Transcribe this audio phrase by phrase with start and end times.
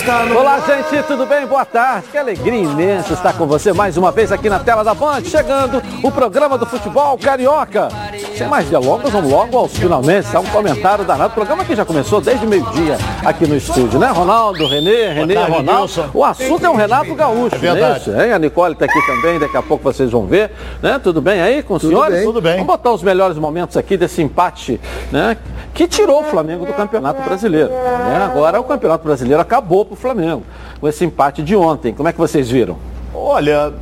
[0.00, 1.46] está no Olá, gente, tudo bem?
[1.46, 2.08] Boa tarde.
[2.10, 5.82] Que alegria imensa estar com você mais uma vez aqui na tela da Band, chegando
[6.02, 7.88] o programa do futebol carioca.
[8.36, 10.34] Sem mais delongas, vamos logo aos finalmente.
[10.34, 11.30] Há um comentário danado.
[11.30, 14.08] O programa que já começou desde meio-dia aqui no estúdio, né?
[14.08, 15.80] Ronaldo, Renê, Renê, tarde, Ronaldo.
[15.80, 16.10] Nilson.
[16.14, 17.92] O assunto é o Renato Gaúcho, É verdade.
[17.92, 17.98] né?
[18.16, 18.32] Isso, hein?
[18.32, 20.50] A Nicole está aqui também, daqui a pouco vocês vão ver.
[20.82, 20.98] Né?
[21.02, 22.16] Tudo bem aí com os senhores?
[22.16, 22.24] bem.
[22.24, 22.52] Tudo bem.
[22.54, 24.80] Vamos botar os melhores momentos aqui desse empate,
[25.12, 25.36] né?
[25.74, 27.68] Que tirou o Flamengo do Campeonato Brasileiro.
[27.70, 28.28] Né?
[28.30, 30.42] Agora o Campeonato Brasileiro acabou o Flamengo
[30.80, 31.92] com esse empate de ontem.
[31.92, 32.76] Como é que vocês viram?
[33.12, 33.72] Olha,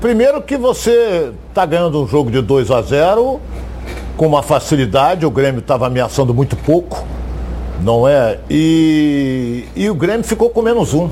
[0.00, 3.40] primeiro que você está ganhando um jogo de 2 a 0
[4.16, 7.04] com uma facilidade, o Grêmio estava ameaçando muito pouco,
[7.82, 8.38] não é?
[8.50, 11.10] E, e o Grêmio ficou com menos um.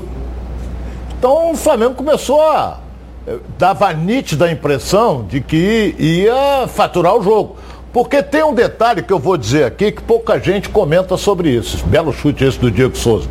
[1.17, 2.79] Então o Flamengo começou a.
[3.27, 7.57] eh, dava nítida a impressão de que ia faturar o jogo.
[7.91, 11.83] Porque tem um detalhe que eu vou dizer aqui que pouca gente comenta sobre isso.
[11.87, 13.27] Belo chute esse do Diego Souza.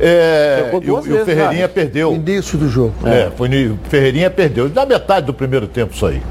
[0.00, 2.12] É, e, e o Ferreirinha perdeu.
[2.12, 2.94] Início do jogo.
[3.04, 4.68] É, foi no, Ferreirinha perdeu.
[4.68, 6.22] Na metade do primeiro tempo isso aí.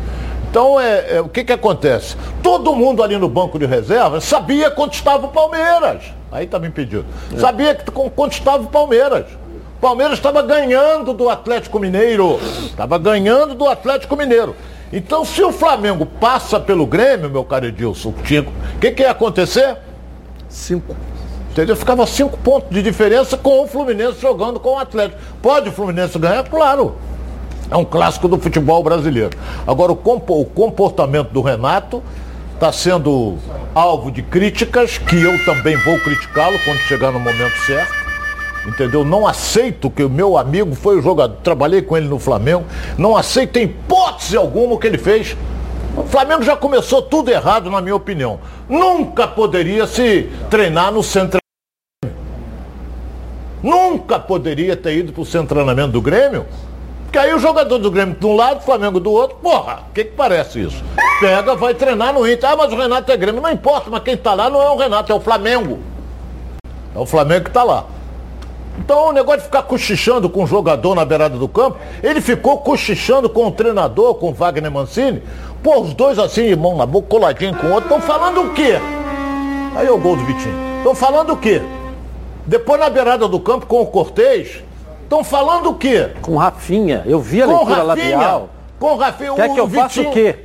[0.50, 2.18] Então, é, é, o que que acontece?
[2.44, 6.04] Todo mundo ali no banco de reserva sabia quanto estava o Palmeiras.
[6.30, 7.06] Aí tá me impedido.
[7.38, 9.26] Sabia que, com- quanto estava o Palmeiras.
[9.78, 12.38] O Palmeiras estava ganhando do Atlético Mineiro.
[12.66, 14.56] Estava ganhando do Atlético Mineiro.
[14.92, 18.14] Então, se o Flamengo passa pelo Grêmio, meu caro Edilson, o
[18.80, 19.78] que, que ia acontecer?
[20.50, 20.94] Cinco.
[21.52, 21.76] Entendeu?
[21.76, 25.20] Ficava cinco pontos de diferença com o Fluminense jogando com o Atlético.
[25.42, 26.44] Pode o Fluminense ganhar?
[26.50, 26.96] Claro.
[27.70, 29.38] É um clássico do futebol brasileiro.
[29.68, 32.02] Agora, o, compo- o comportamento do Renato
[32.54, 33.38] está sendo
[33.76, 37.94] alvo de críticas, que eu também vou criticá-lo quando chegar no momento certo.
[38.66, 39.04] Entendeu?
[39.04, 42.64] Não aceito que o meu amigo foi o jogador, trabalhei com ele no Flamengo,
[42.98, 45.36] não aceito em hipótese alguma o que ele fez.
[45.98, 48.40] O Flamengo já começou tudo errado, na minha opinião.
[48.70, 51.41] Nunca poderia se treinar no centro.
[54.12, 56.46] Nunca poderia ter ido para o treinamento do Grêmio.
[57.04, 59.94] Porque aí o jogador do Grêmio de um lado, o Flamengo do outro, porra, o
[59.94, 60.84] que, que parece isso?
[61.22, 62.50] Pega, vai treinar no Inter.
[62.50, 63.42] Ah, mas o Renato é Grêmio.
[63.42, 65.80] Não importa, mas quem está lá não é o Renato, é o Flamengo.
[66.94, 67.86] É o Flamengo que está lá.
[68.80, 72.58] Então o negócio de ficar cochichando com o jogador na beirada do campo, ele ficou
[72.58, 75.24] cochichando com o treinador, com o Wagner Mancini.
[75.64, 78.54] Pô, os dois assim, de mão na boca, coladinho com o outro, estão falando o
[78.54, 78.78] quê?
[79.74, 80.80] Aí é o gol do Vitinho.
[80.80, 81.62] Estão falando o quê?
[82.46, 84.64] Depois na beirada do campo com o Cortez,
[85.04, 86.10] estão falando o quê?
[86.22, 87.04] Com Rafinha.
[87.06, 88.16] Eu vi a Com leitura Rafinha.
[88.18, 88.50] labial.
[88.80, 89.34] Com o Rafinha.
[89.34, 90.36] Quer o que eu faça Vitinho- o quê?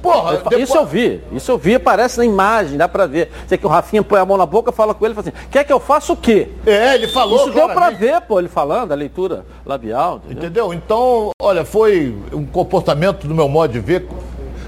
[0.00, 3.32] Porra, Eu depois- Isso eu vi, isso eu vi, aparece na imagem, dá pra ver.
[3.44, 5.46] Você que o Rafinha põe a mão na boca, fala com ele e fala assim,
[5.50, 6.48] quer que eu faça o quê?
[6.64, 7.34] É, ele falou.
[7.36, 7.98] Isso deu pra claramente.
[7.98, 10.20] ver, pô, ele falando, a leitura labial.
[10.24, 10.38] entendeu?
[10.44, 10.72] Entendeu?
[10.74, 14.06] Então, olha, foi um comportamento, do meu modo de ver,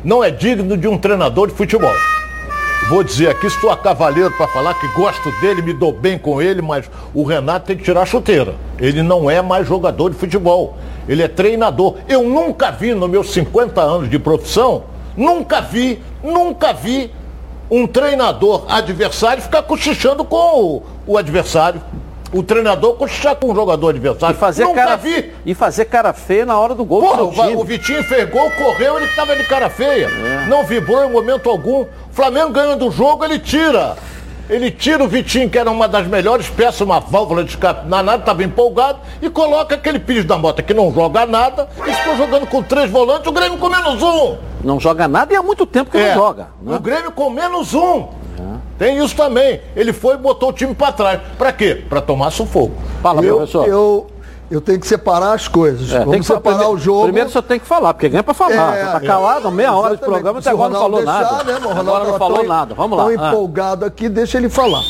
[0.02, 1.92] não é digno de um treinador de futebol.
[2.88, 6.42] Vou dizer aqui, estou a cavaleiro para falar que gosto dele, me dou bem com
[6.42, 8.56] ele, mas o Renato tem que tirar a chuteira.
[8.78, 10.76] Ele não é mais jogador de futebol.
[11.08, 11.96] Ele é treinador.
[12.08, 14.84] Eu nunca vi, nos meus 50 anos de profissão,
[15.16, 17.12] nunca vi, nunca vi
[17.70, 21.80] um treinador adversário ficar cochichando com o, o adversário.
[22.32, 24.36] O treinador cochichar com o jogador adversário.
[24.36, 25.32] E fazer, nunca cara, vi.
[25.44, 28.48] e fazer cara feia na hora do gol Porra, do o, o Vitinho fez gol,
[28.52, 30.06] correu, ele estava de cara feia.
[30.06, 30.46] É.
[30.46, 31.82] Não vibrou em momento algum.
[31.82, 33.96] O Flamengo ganhando o jogo, ele tira.
[34.48, 38.20] Ele tira o Vitinho, que era uma das melhores peças, uma válvula de escape danado,
[38.20, 42.48] estava empolgado, e coloca aquele Pires da Mota que não joga nada, e ficou jogando
[42.48, 44.36] com três volantes, o Grêmio com menos um.
[44.64, 46.48] Não joga nada e há muito tempo que É, não joga.
[46.62, 46.76] né?
[46.76, 48.08] O Grêmio com menos um.
[48.80, 49.60] Tem isso também.
[49.76, 51.20] Ele foi e botou o time para trás.
[51.36, 51.84] Para quê?
[51.86, 52.72] Para tomar sufoco.
[53.02, 53.68] Fala, Eu, professor.
[53.68, 54.06] eu,
[54.50, 55.90] eu tenho que separar as coisas.
[55.92, 57.02] É, tem Vamos que separar primeiro, o jogo.
[57.04, 58.74] Primeiro senhor tem que falar, porque ganha pra falar.
[58.78, 61.44] É, tá calado, meia hora de programa, até agora não falou deixar, nada.
[61.44, 62.74] né, Ronaldo agora não tava falou tão- nada.
[62.74, 63.06] Vamos lá.
[63.06, 63.28] Ah.
[63.28, 64.80] empolgado aqui, deixa ele falar.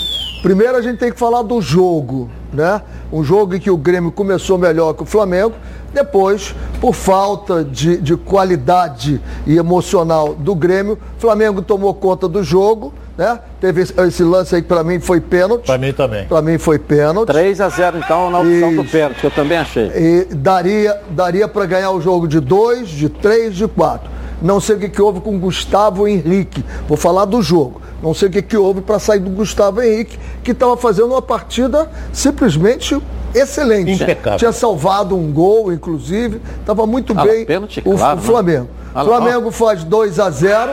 [0.41, 2.81] Primeiro a gente tem que falar do jogo, né?
[3.12, 5.53] Um jogo em que o Grêmio começou melhor que o Flamengo.
[5.93, 12.43] Depois, por falta de, de qualidade e emocional do Grêmio, o Flamengo tomou conta do
[12.45, 13.38] jogo, né?
[13.60, 15.66] Teve esse, lance aí que pra mim foi pênalti.
[15.66, 16.24] Para mim também.
[16.24, 17.27] Pra mim foi pênalti.
[17.28, 19.92] 3 a 0 então na opção do pênalti, que eu também achei.
[19.95, 24.10] E daria, daria para ganhar o jogo de dois, de três, de quatro.
[24.41, 26.65] Não sei o que, que houve com Gustavo Henrique.
[26.89, 27.83] Vou falar do jogo.
[28.03, 31.21] Não sei o que, que houve para sair do Gustavo Henrique, que estava fazendo uma
[31.21, 32.98] partida simplesmente
[33.34, 34.03] excelente.
[34.03, 34.38] Impecável.
[34.38, 36.41] Tinha salvado um gol, inclusive.
[36.60, 38.27] Estava muito Ah, bem pênalti, o, claro, o né?
[38.27, 38.68] Flamengo.
[38.94, 40.72] Ah, Flamengo faz 2 a 0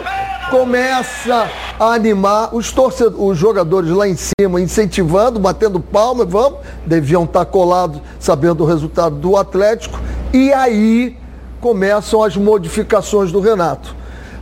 [0.49, 7.25] começa a animar os torcedores, os jogadores lá em cima, incentivando, batendo palma, vamos, deviam
[7.25, 9.99] estar colados sabendo o resultado do Atlético,
[10.33, 11.17] e aí
[11.59, 13.93] começam as modificações do Renato.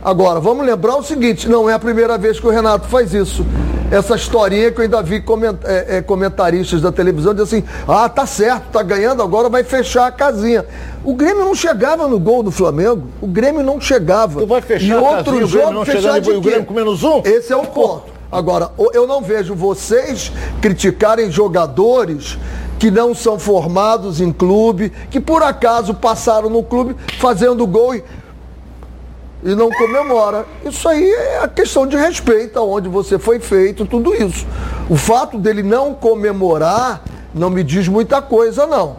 [0.06, 3.44] Agora, vamos lembrar o seguinte: não é a primeira vez que o Renato faz isso.
[3.90, 8.08] Essa historinha que eu ainda vi coment, é, é, comentaristas da televisão dizendo assim: ah,
[8.08, 10.64] tá certo, tá ganhando, agora vai fechar a casinha.
[11.04, 13.08] O Grêmio não chegava no gol do Flamengo.
[13.20, 14.38] O Grêmio não chegava.
[14.42, 16.48] Tu vai fechar e a outro casinha, o jogo Grêmio não fechar de o quê?
[16.50, 17.22] Grêmio com menos um?
[17.24, 18.04] Esse é o ponto.
[18.30, 20.30] Agora, o- eu não vejo vocês
[20.62, 22.38] criticarem jogadores
[22.78, 28.04] que não são formados em clube, que por acaso passaram no clube fazendo gol e,
[29.42, 30.46] e não comemora.
[30.64, 34.46] Isso aí é a questão de respeito aonde você foi feito, tudo isso.
[34.88, 37.02] O fato dele não comemorar
[37.34, 38.96] não me diz muita coisa, não.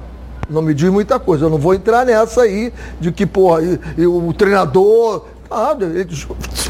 [0.50, 1.46] Não me diz muita coisa.
[1.46, 5.26] Eu não vou entrar nessa aí de que, porra, e- e o treinador.
[5.50, 6.08] Ah, ele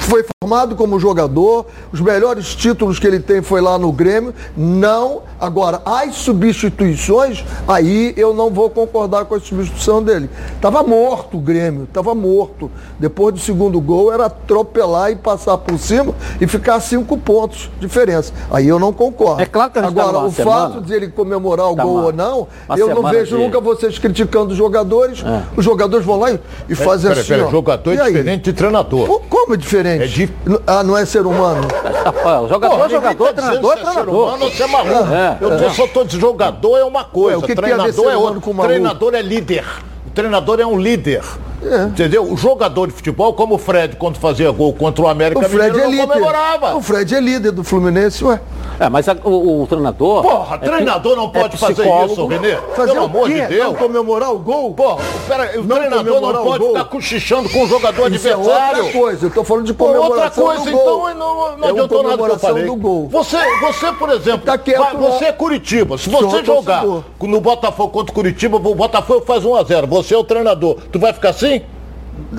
[0.02, 4.34] foi formado como jogador, os melhores títulos que ele tem foi lá no Grêmio.
[4.56, 5.22] Não.
[5.40, 10.30] Agora, as substituições, aí eu não vou concordar com a substituição dele.
[10.60, 12.72] Tava morto o Grêmio, tava morto.
[13.00, 17.88] Depois do segundo gol era atropelar e passar por cima e ficar cinco pontos de
[17.88, 18.34] diferença.
[18.50, 19.42] Aí eu não concordo.
[19.42, 21.76] É claro que a gente tá Agora, numa o semana- fato de ele comemorar o
[21.76, 25.24] Tá gol uma- ou não, uma eu não vejo de- nunca vocês criticando os jogadores.
[25.24, 25.44] É.
[25.56, 26.40] Os jogadores vão lá e,
[26.70, 27.30] e fazem Peraí, assim.
[27.30, 27.52] peraí, ó.
[27.52, 28.14] jogador E é aí?
[28.14, 29.08] diferente de treinador.
[29.08, 30.04] Pô, Como é diferente?
[30.04, 30.34] É dif-
[30.66, 31.68] Ah, não é ser humano?
[32.44, 34.28] O jogador, Porra, é jogador, tá treinador, é ser treinador.
[34.28, 35.14] humano ou se é maluco.
[35.14, 38.00] É, eu tô- só tô jogador é uma coisa, Ué, o que que treinador ser
[38.02, 38.42] é humano outro.
[38.42, 38.56] com?
[38.62, 39.66] Treinador é líder.
[40.08, 41.24] O treinador é um líder.
[41.64, 41.84] É.
[41.86, 42.24] Entendeu?
[42.32, 45.72] O jogador de futebol, como o Fred, quando fazia gol contra o América O Fred
[45.72, 46.08] Mineiro, é não líder.
[46.08, 46.76] comemorava.
[46.76, 48.40] O Fred é líder do Fluminense, ué.
[48.80, 50.22] É, mas a- o, o treinador.
[50.22, 52.12] Porra, é treinador não é pode fazer psicólogo.
[52.14, 52.56] isso, Renê.
[52.76, 53.42] Fazer Pelo o amor quê?
[53.42, 53.66] de Deus.
[53.66, 54.72] Não comemorar o gol?
[54.76, 58.84] Porra, pera, o Não treinador não pode ficar cochichando com o jogador Isso é adversário.
[58.86, 59.26] outra coisa.
[59.26, 61.10] Eu tô falando de comemoração outra coisa, do gol.
[61.10, 62.66] então, não, não é adiantou nada que eu falei.
[62.66, 63.08] do gol.
[63.10, 65.30] Você, você, por exemplo, Tá quieto vai- você lá.
[65.30, 65.98] é Curitiba.
[65.98, 67.04] Se você jogar torcedor.
[67.24, 69.88] no Botafogo contra o Curitiba, o Botafogo faz 1x0.
[69.88, 70.78] Você é o treinador.
[70.92, 71.57] Tu vai ficar assim?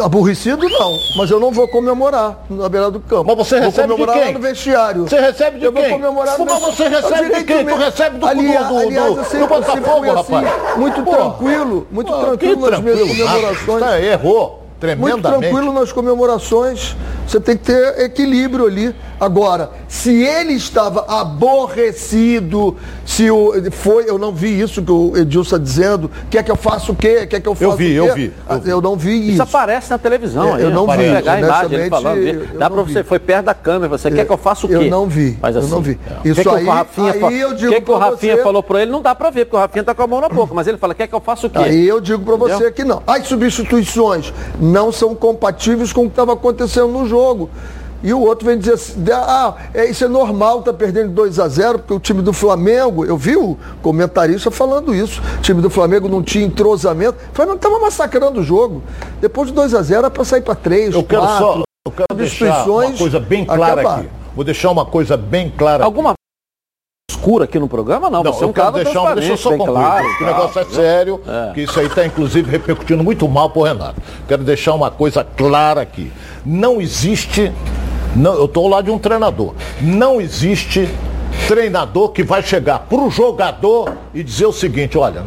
[0.00, 3.24] Aborrecido não, mas eu não vou comemorar na beira do campo.
[3.26, 4.26] Mas você vou recebe de comemorar quem?
[4.26, 5.02] lá no vestiário.
[5.08, 5.82] Você recebe de eu quem?
[5.88, 7.58] vou comemorar no Pô, mas você recebe de quem?
[7.58, 7.76] Tu meu.
[7.76, 10.76] recebe do- aliás, do- do- aliás, eu sempre, do eu Botafogo, assim, rapaz.
[10.76, 11.10] muito Pô.
[11.10, 13.80] tranquilo, muito Pô, tranquilo nas minhas comemorações.
[13.84, 14.62] Tá, errou.
[14.96, 16.96] Muito tranquilo nas comemorações.
[17.26, 18.94] Você tem que ter equilíbrio ali.
[19.20, 25.56] Agora, se ele estava aborrecido, se o, foi, eu não vi isso que o Edilson
[25.56, 27.26] está dizendo, quer que eu faça o quê?
[27.26, 28.10] Quer que eu faça Eu vi, o quê?
[28.10, 28.70] eu vi, eu vi.
[28.70, 29.42] Eu não vi Isso isso.
[29.42, 30.50] aparece na televisão.
[30.50, 32.18] É, aí, eu não vi, pegar a imagem, ele falando.
[32.18, 32.74] eu Dá vi.
[32.76, 33.88] você, foi perto da câmera.
[33.98, 34.76] Você quer que eu faça o quê?
[34.76, 35.68] Eu não vi, eu assim.
[35.70, 35.98] não vi.
[36.18, 38.36] O que Isso que o aí- Rafinha aí eu O digo que, que o Rafinha
[38.36, 38.90] você- falou pra ele?
[38.92, 40.54] Não dá pra ver, porque o Rafinha tá com a mão na boca.
[40.54, 41.58] Mas ele fala, quer que eu faça o quê?
[41.58, 43.02] Aí eu digo para você que não.
[43.06, 44.32] As substituições
[44.68, 47.50] não são compatíveis com o que estava acontecendo no jogo.
[48.02, 51.48] E o outro vem dizer assim, ah, é, isso é normal, tá perdendo 2 a
[51.48, 55.68] 0 porque o time do Flamengo, eu vi o comentarista falando isso, o time do
[55.68, 58.84] Flamengo não tinha entrosamento, o Flamengo estava massacrando o jogo.
[59.20, 61.92] Depois de 2 a 0 era para sair para 3, Eu quero 4, só eu
[61.92, 63.98] quero deixar uma coisa bem clara acabar.
[64.00, 64.08] aqui.
[64.36, 65.84] Vou deixar uma coisa bem clara.
[65.84, 66.14] Alguma
[67.10, 68.10] escura aqui no programa?
[68.10, 70.16] Não, Não, você é um eu quero cara deixar, deixa eu só concluir, claro.
[70.18, 71.52] que o negócio é sério, É.
[71.54, 74.00] que isso aí está inclusive repercutindo muito mal pro Renato.
[74.28, 76.12] Quero deixar uma coisa clara aqui.
[76.44, 77.50] Não existe,
[78.14, 80.86] não, eu estou lá de um treinador, não existe
[81.46, 85.24] treinador que vai chegar pro jogador e dizer o seguinte, olha,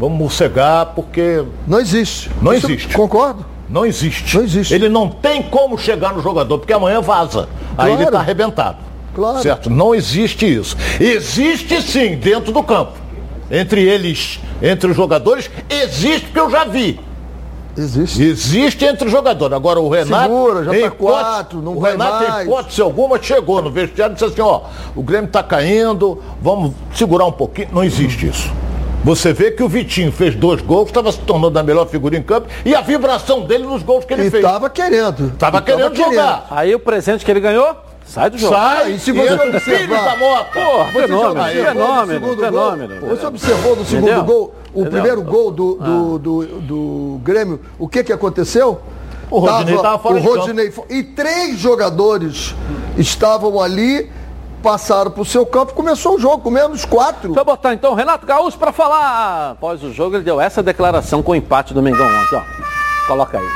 [0.00, 2.30] vamos mossegar porque Não existe.
[2.42, 2.92] Não Isso existe.
[2.94, 3.44] Concordo.
[3.68, 4.36] não existe.
[4.36, 4.74] Não existe.
[4.74, 7.48] Ele não tem como chegar no jogador, porque amanhã vaza.
[7.78, 8.08] Aí ele Claro.
[8.08, 8.85] está arrebentado.
[9.16, 9.40] Claro.
[9.42, 9.70] Certo?
[9.70, 10.76] Não existe isso.
[11.00, 12.92] Existe sim dentro do campo.
[13.50, 17.00] Entre eles, entre os jogadores, existe que eu já vi.
[17.78, 18.22] Existe.
[18.22, 19.54] Existe entre os jogadores.
[19.56, 20.24] Agora o Renato.
[20.24, 22.46] Segura, já em tá hipótese- quatro, não o vai Renato, em mais.
[22.46, 24.62] hipótese alguma, chegou no vestiário e disse assim: ó,
[24.94, 27.68] o Grêmio tá caindo, vamos segurar um pouquinho.
[27.72, 28.50] Não existe isso.
[29.04, 32.22] Você vê que o Vitinho fez dois gols, estava se tornando a melhor figura em
[32.22, 34.42] campo, e a vibração dele nos gols que ele E fez.
[34.44, 35.30] estava querendo.
[35.38, 36.46] Tava E querendo jogar.
[36.50, 37.76] Aí o presente que ele ganhou,
[38.06, 38.54] sai do jogo.
[38.54, 40.52] Sai, e se você observar- da moto.
[40.52, 43.00] Porra, Você fenômeno, no fenômeno, segundo fenômeno.
[43.00, 44.24] Gol, você observou no segundo Entendeu?
[44.24, 44.90] gol, o Entendeu?
[44.90, 48.80] primeiro gol do, do, do, do Grêmio, o que que aconteceu?
[49.30, 50.38] O Rodinei tava fora o de campo.
[50.40, 52.54] Rodinei E três jogadores
[52.96, 54.08] estavam ali,
[54.62, 57.28] passaram para o seu campo, começou o jogo, com menos quatro.
[57.28, 59.50] Deixa eu botar então o Renato Gaúcho pra falar.
[59.52, 62.42] Após o jogo, ele deu essa declaração com o empate do Mengão ontem, ó.
[63.08, 63.46] Coloca aí.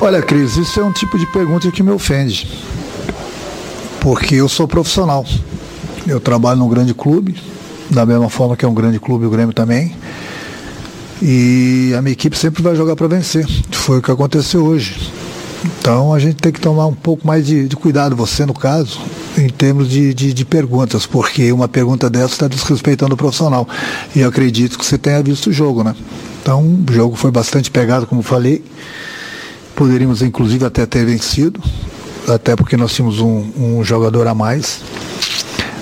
[0.00, 2.46] Olha, Cris, isso é um tipo de pergunta que me ofende.
[4.00, 5.24] Porque eu sou profissional.
[6.06, 7.36] Eu trabalho num grande clube,
[7.90, 9.94] da mesma forma que é um grande clube o Grêmio também.
[11.20, 13.46] E a minha equipe sempre vai jogar para vencer.
[13.72, 15.10] Foi o que aconteceu hoje.
[15.64, 19.00] Então a gente tem que tomar um pouco mais de, de cuidado, você no caso,
[19.36, 23.68] em termos de, de, de perguntas, porque uma pergunta dessa está desrespeitando o profissional.
[24.14, 25.94] E eu acredito que você tenha visto o jogo, né?
[26.40, 28.64] Então o jogo foi bastante pegado, como falei.
[29.74, 31.60] Poderíamos, inclusive, até ter vencido,
[32.28, 34.80] até porque nós tínhamos um, um jogador a mais.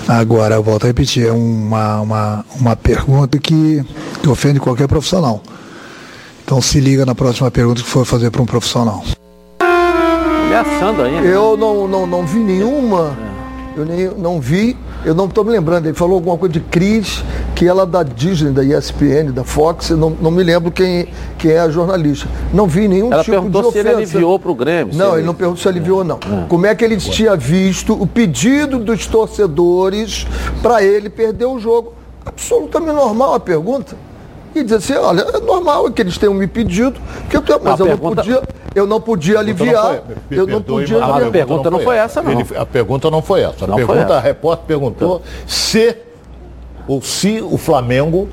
[0.07, 3.83] Agora, eu volto a repetir, é uma, uma, uma pergunta que,
[4.21, 5.41] que ofende qualquer profissional.
[6.43, 9.03] Então se liga na próxima pergunta que for fazer para um profissional.
[10.45, 11.27] Ameaçando ainda.
[11.27, 13.17] Eu não, não, não vi nenhuma.
[13.75, 15.87] Eu nem, não vi, eu não estou me lembrando.
[15.87, 17.21] Ele falou alguma coisa de Cris,
[17.57, 21.07] que ela é da Disney, da ESPN, da Fox, não, não me lembro quem,
[21.39, 22.29] quem é a jornalista.
[22.53, 23.87] Não vi nenhum Ela tipo de perguntou se ofensa.
[23.89, 24.93] ele aliviou pro Grêmio.
[24.93, 26.19] se Não, ele- ele não perguntou se aliviou ou não.
[26.47, 30.27] Como é que ele tinha visto o pedido dos torcedores
[30.61, 31.93] para ele perder o jogo?
[32.23, 33.95] Absolutamente normal a pergunta.
[34.53, 37.79] E dizer assim, olha, é normal que eles tenham me pedido, que eu tenho, mas
[37.81, 38.43] A eu, pergunta- não podia,
[38.75, 41.95] eu não podia aliviar, Então Não foi- eu não podia mas A pergunta não foi
[41.97, 42.31] essa, não.
[42.31, 43.65] Ele- a pergunta não foi essa.
[43.65, 44.13] A Não pergunta, essa.
[44.15, 45.95] a repórter perguntou se
[46.87, 48.27] ou se o Flamengo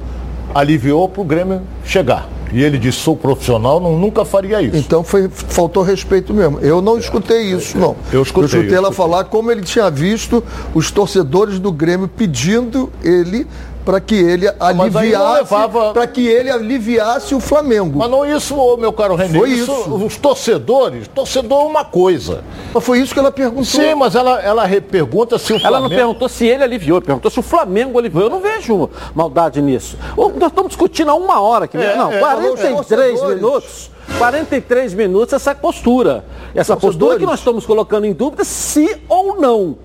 [0.54, 2.28] aliviou para o Grêmio chegar.
[2.52, 4.76] E ele disse, sou profissional, não, nunca faria isso.
[4.76, 6.60] Então foi, faltou respeito mesmo.
[6.60, 7.96] Eu não escutei isso, não.
[8.12, 8.92] Eu escutei, eu ela escutei.
[8.92, 10.42] falar como ele tinha visto
[10.72, 13.44] os torcedores do Grêmio pedindo ele
[13.84, 17.98] para que ele não aliviasse, levava- para que ele aliviasse o Flamengo.
[17.98, 19.38] Mas não isso, meu caro René.
[19.38, 19.72] Foi isso.
[19.72, 22.42] Os torcedores, torcedor é uma coisa.
[22.72, 23.64] Mas foi isso que ela perguntou.
[23.64, 25.94] Sim, mas ela, ela repergunta se o Ela não Flamengo...
[25.94, 28.24] perguntou se ele aliviou, perguntou se o Flamengo aliviou.
[28.24, 29.98] Eu não vejo maldade nisso.
[30.16, 31.76] Nós estamos discutindo há uma hora aqui.
[31.76, 33.20] É, não, é, 43 torcedores.
[33.36, 33.90] minutos.
[34.18, 36.24] 43 minutos essa postura.
[36.54, 39.76] Essa postura que nós estamos colocando em dúvida se ou não.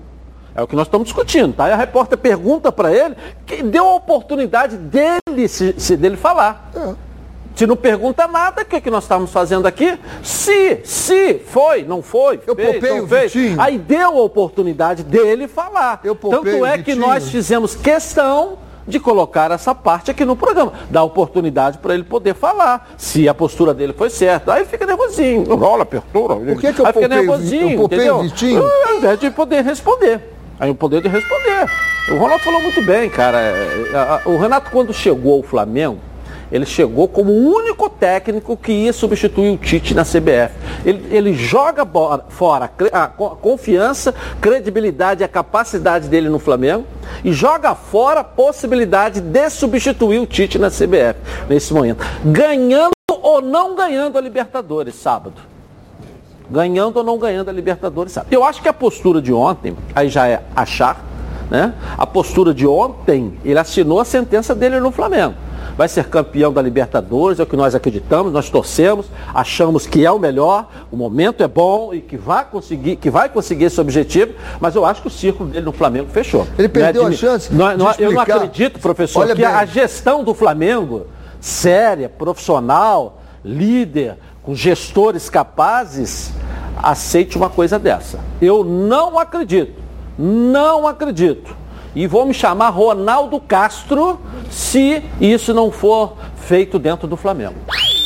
[0.54, 1.68] É o que nós estamos discutindo, tá?
[1.68, 3.14] E a repórter pergunta para ele,
[3.46, 6.70] que deu a oportunidade dele se, se dele falar.
[7.54, 9.98] Se não pergunta nada, o que, é que nós estamos fazendo aqui?
[10.22, 13.32] Se, se, foi, não foi, Eu fez, não o fez.
[13.32, 13.60] Vitinho.
[13.60, 16.00] Aí deu a oportunidade dele falar.
[16.04, 20.72] Eu Tanto o é que nós fizemos questão de colocar essa parte aqui no programa,
[20.90, 24.54] dar oportunidade para ele poder falar, se a postura dele foi certa.
[24.54, 26.34] Aí fica nervosinho, rola, apertura.
[26.36, 28.22] Por que que eu aí fica poupei o Vi- nervosinho, eu poupei o entendeu?
[28.22, 28.64] Vitinho?
[28.88, 30.20] Ao invés de poder responder.
[30.60, 31.66] Aí o poder de responder.
[32.10, 33.38] O Ronaldo falou muito bem, cara.
[33.40, 35.98] É, O Renato, quando chegou ao Flamengo,
[36.52, 40.52] ele chegou como o único técnico que ia substituir o Tite na CBF.
[40.84, 46.84] Ele, ele joga bo- fora a confiança, credibilidade e a capacidade dele no Flamengo
[47.24, 51.14] e joga fora a possibilidade de substituir o Tite na CBF
[51.48, 52.04] nesse momento.
[52.24, 52.90] Ganhando
[53.22, 55.34] ou não ganhando a Libertadores sábado
[56.50, 58.28] ganhando ou não ganhando a Libertadores, sabe?
[58.34, 61.04] Eu acho que a postura de ontem, aí já é achar,
[61.50, 61.74] né?
[61.96, 65.34] A postura de ontem, ele assinou a sentença dele no Flamengo.
[65.76, 70.10] Vai ser campeão da Libertadores, é o que nós acreditamos, nós torcemos, achamos que é
[70.10, 74.32] o melhor, o momento é bom e que vai conseguir, que vai conseguir esse objetivo,
[74.60, 76.46] mas eu acho que o círculo dele no Flamengo fechou.
[76.58, 79.50] Ele perdeu Não é a chance não- não- eu não acredito, professor, Olha que bem.
[79.50, 81.06] a gestão do Flamengo,
[81.40, 84.16] séria, profissional, líder,
[84.50, 86.32] com gestores capazes,
[86.76, 88.18] aceite uma coisa dessa.
[88.42, 89.80] Eu não acredito.
[90.18, 91.54] Não acredito.
[91.94, 94.18] E vou me chamar Ronaldo Castro
[94.50, 97.54] se isso não for feito dentro do Flamengo.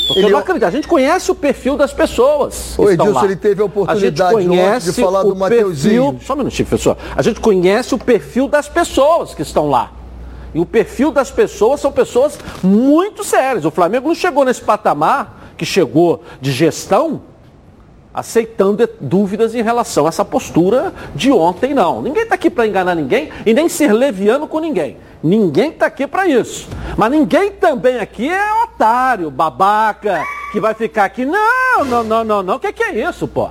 [0.07, 0.65] Porque Ele- eu não acredito.
[0.65, 2.79] A gente conhece o perfil das pessoas.
[2.79, 3.25] O Edilson, lá.
[3.25, 6.03] ele teve a oportunidade ontem de falar o do Mateuzinho.
[6.13, 6.99] perfil- Só um minutinho, professor.
[7.17, 9.93] A gente conhece o perfil das pessoas que estão lá.
[10.55, 13.65] E o perfil das pessoas são pessoas muito sérias.
[13.65, 17.23] O Flamengo não chegou nesse patamar que chegou de gestão
[18.15, 22.01] aceitando dúvidas em relação a essa postura de ontem, não.
[22.01, 24.97] Ninguém está aqui para enganar ninguém e nem ser leviano com ninguém.
[25.21, 26.69] Ninguém está aqui para isso.
[26.97, 31.27] Mas ninguém também aqui é otário, babaca, que vai ficar aqui.
[31.27, 32.57] Não, não, não, não, não.
[32.57, 33.51] O que, que é isso, pô?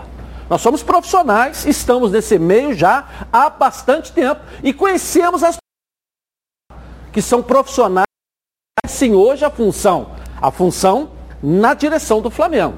[0.49, 5.57] Nós somos profissionais, estamos nesse meio já há bastante tempo e conhecemos as
[7.11, 8.07] que são profissionais,
[8.87, 11.11] sim, hoje a função, a função
[11.43, 12.75] na direção do Flamengo.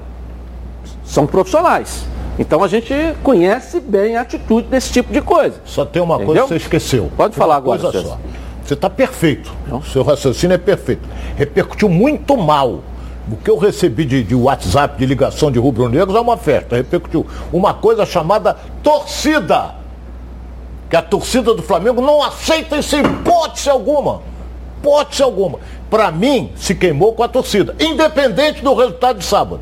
[1.04, 2.04] São profissionais.
[2.38, 2.92] Então a gente
[3.22, 5.60] conhece bem a atitude desse tipo de coisa.
[5.64, 6.44] Só tem uma coisa Entendeu?
[6.44, 7.10] que você esqueceu.
[7.16, 8.18] Pode Tem falar agora, Coisa só.
[8.64, 9.52] Você está perfeito.
[9.68, 9.80] Não?
[9.80, 11.08] Seu raciocínio é perfeito.
[11.36, 12.82] Repercutiu muito mal.
[13.30, 16.76] O que eu recebi de, de WhatsApp, de ligação de rubro-negros é uma festa.
[16.76, 19.76] Repercutiu uma coisa chamada torcida.
[20.90, 24.20] Que a torcida do Flamengo não aceita isso em hipótese alguma.
[24.78, 25.58] Hipótese alguma.
[25.90, 27.74] Para mim, se queimou com a torcida.
[27.78, 29.60] Independente do resultado de sábado.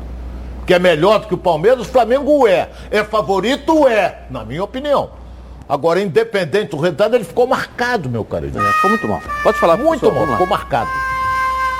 [0.65, 2.69] Que é melhor do que o Palmeiras, o Flamengo é.
[2.89, 3.87] É favorito?
[3.87, 5.09] É, na minha opinião.
[5.69, 8.47] Agora, independente do resultado, ele ficou marcado, meu caro.
[8.47, 9.21] É, Ficou muito mal.
[9.43, 10.31] Pode falar, Muito professor, lá.
[10.33, 10.89] ficou marcado.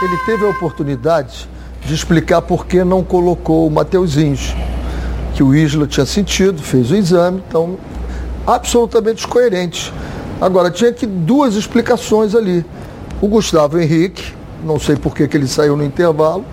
[0.04, 1.48] Ele teve a oportunidade
[1.84, 4.38] de explicar por que não colocou o Mateuzinho.
[5.34, 7.78] Que o Isla tinha sentido, fez o exame, então
[8.46, 9.92] absolutamente descoerente.
[10.40, 12.66] Agora, tinha que duas explicações ali.
[13.22, 16.46] O Gustavo Henrique, não sei por que, ele saiu no intervalo,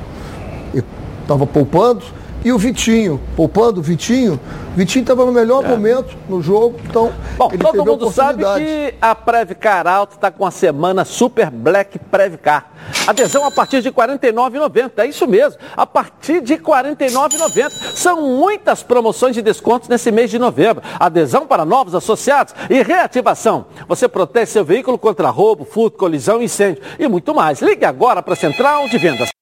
[1.22, 2.02] estava poupando,
[2.44, 4.40] E o Vitinho, poupando o Vitinho,
[4.72, 5.68] o Vitinho estava no melhor é.
[5.68, 10.50] momento no jogo, então Bom, todo mundo sabe que a Previcar Alto está com a
[10.50, 12.72] semana Super Black Previcar.
[13.06, 17.70] Adesão a partir de R$ 49,90, é isso mesmo, a partir de R$ 49,90.
[17.94, 20.82] São muitas promoções de descontos nesse mês de novembro.
[20.98, 23.66] Adesão para novos associados e reativação.
[23.86, 27.60] Você protege seu veículo contra roubo, furto, colisão, incêndio e muito mais.
[27.60, 29.32] Ligue agora para a Central de Vendas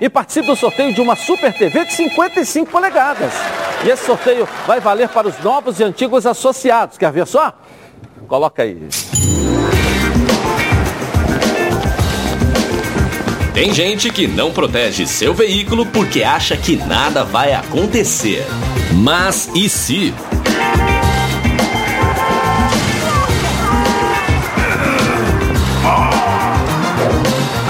[0.00, 3.34] e participe do sorteio de uma Super TV de 55 polegadas.
[3.84, 6.96] E esse sorteio vai valer para os novos e antigos associados.
[6.96, 7.52] Quer ver só?
[8.26, 8.88] Coloca aí.
[13.52, 18.46] Tem gente que não protege seu veículo porque acha que nada vai acontecer.
[18.94, 20.14] Mas e se?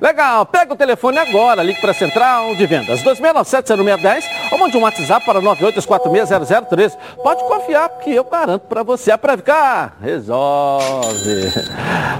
[0.00, 4.82] Legal, pega o telefone agora, ligue para a Central de Vendas 2697-0610 ou mande um
[4.82, 6.96] WhatsApp para 98460013.
[7.22, 9.10] Pode confiar que eu garanto para você.
[9.10, 11.52] A Previcar resolve.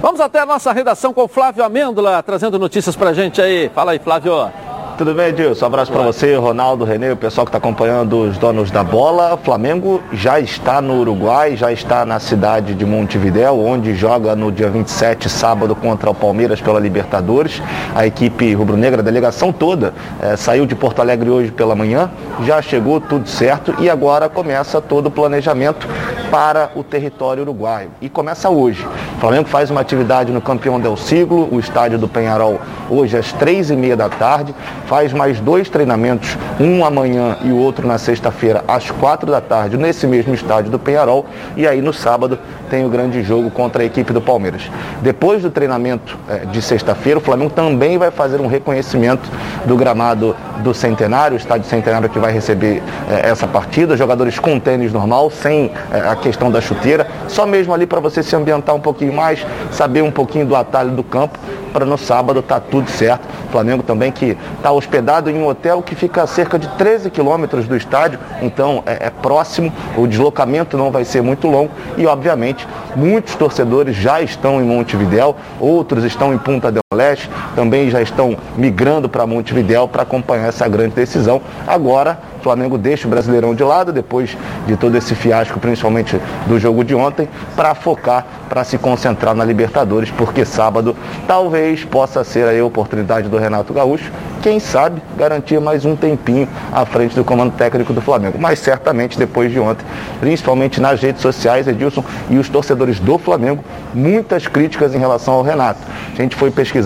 [0.01, 3.69] Vamos até a nossa redação com o Flávio Amêndola, trazendo notícias para gente aí.
[3.73, 4.51] Fala aí, Flávio.
[4.99, 5.63] Tudo bem, Edilson?
[5.63, 9.35] Um abraço para você, Ronaldo, Renê, o pessoal que está acompanhando os donos da bola.
[9.35, 14.51] O Flamengo já está no Uruguai, já está na cidade de Montevidéu, onde joga no
[14.51, 17.61] dia 27, sábado, contra o Palmeiras pela Libertadores.
[17.95, 22.11] A equipe rubro-negra, a delegação toda, é, saiu de Porto Alegre hoje pela manhã,
[22.45, 25.87] já chegou tudo certo e agora começa todo o planejamento
[26.29, 27.89] para o território uruguaio.
[28.01, 28.85] E começa hoje.
[29.15, 33.31] O Flamengo faz uma atividade no Campeão del Siglo, o estádio do Penharol, hoje às
[33.31, 34.53] três e meia da tarde
[34.89, 39.77] faz mais dois treinamentos, um amanhã e o outro na sexta-feira, às quatro da tarde,
[39.77, 41.27] nesse mesmo estádio do Penharol.
[41.55, 44.69] E aí no sábado tem o grande jogo contra a equipe do Palmeiras.
[45.01, 49.29] Depois do treinamento é, de sexta-feira, o Flamengo também vai fazer um reconhecimento
[49.65, 53.97] do gramado do Centenário, o estádio Centenário que vai receber é, essa partida.
[53.97, 58.21] Jogadores com tênis normal, sem é, a questão da chuteira, só mesmo ali para você
[58.21, 61.39] se ambientar um pouquinho mais, saber um pouquinho do atalho do campo,
[61.73, 63.27] para no sábado tá tudo certo.
[63.47, 67.09] O Flamengo também que está hospedado em um hotel que fica a cerca de 13
[67.09, 72.05] quilômetros do estádio, então é, é, próximo, o deslocamento não vai ser muito longo e,
[72.05, 72.58] obviamente,
[72.95, 78.35] muitos torcedores já estão em Montevidéu, outros estão em Punta del Leste, também já estão
[78.57, 81.39] migrando para Montevidéu para acompanhar essa grande decisão.
[81.67, 86.59] Agora, o Flamengo deixa o Brasileirão de lado, depois de todo esse fiasco, principalmente do
[86.59, 90.95] jogo de ontem, para focar, para se concentrar na Libertadores, porque sábado
[91.27, 96.85] talvez possa ser a oportunidade do Renato Gaúcho, quem sabe garantir mais um tempinho à
[96.87, 98.39] frente do comando técnico do Flamengo.
[98.39, 99.85] Mas certamente depois de ontem,
[100.19, 105.43] principalmente nas redes sociais, Edilson e os torcedores do Flamengo, muitas críticas em relação ao
[105.43, 105.81] Renato.
[106.13, 106.78] A gente foi pesquisar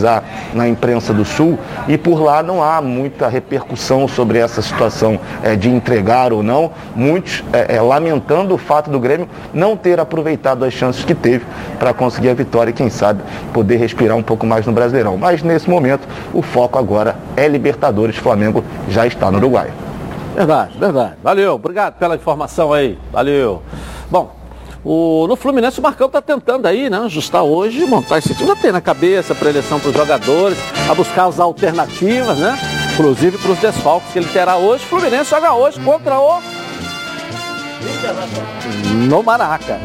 [0.53, 5.55] na imprensa do Sul e por lá não há muita repercussão sobre essa situação é,
[5.55, 10.63] de entregar ou não, muitos é, é, lamentando o fato do Grêmio não ter aproveitado
[10.63, 11.45] as chances que teve
[11.79, 13.21] para conseguir a vitória e, quem sabe,
[13.53, 15.17] poder respirar um pouco mais no Brasileirão.
[15.17, 18.15] Mas nesse momento, o foco agora é Libertadores.
[18.15, 19.71] Flamengo já está no Uruguai.
[20.35, 21.13] Verdade, verdade.
[21.23, 22.97] Valeu, obrigado pela informação aí.
[23.11, 23.61] Valeu.
[24.09, 24.31] Bom,
[24.83, 26.97] o, no Fluminense o Marcão está tentando aí, né?
[26.99, 28.47] Ajustar hoje, montar esse time.
[28.47, 30.57] Já tem na cabeça para eleição para os jogadores,
[30.89, 32.57] a buscar as alternativas, né?
[32.93, 34.83] Inclusive para os desfalques que ele terá hoje.
[34.83, 36.41] O Fluminense joga hoje contra o.
[39.07, 39.79] No Maraca.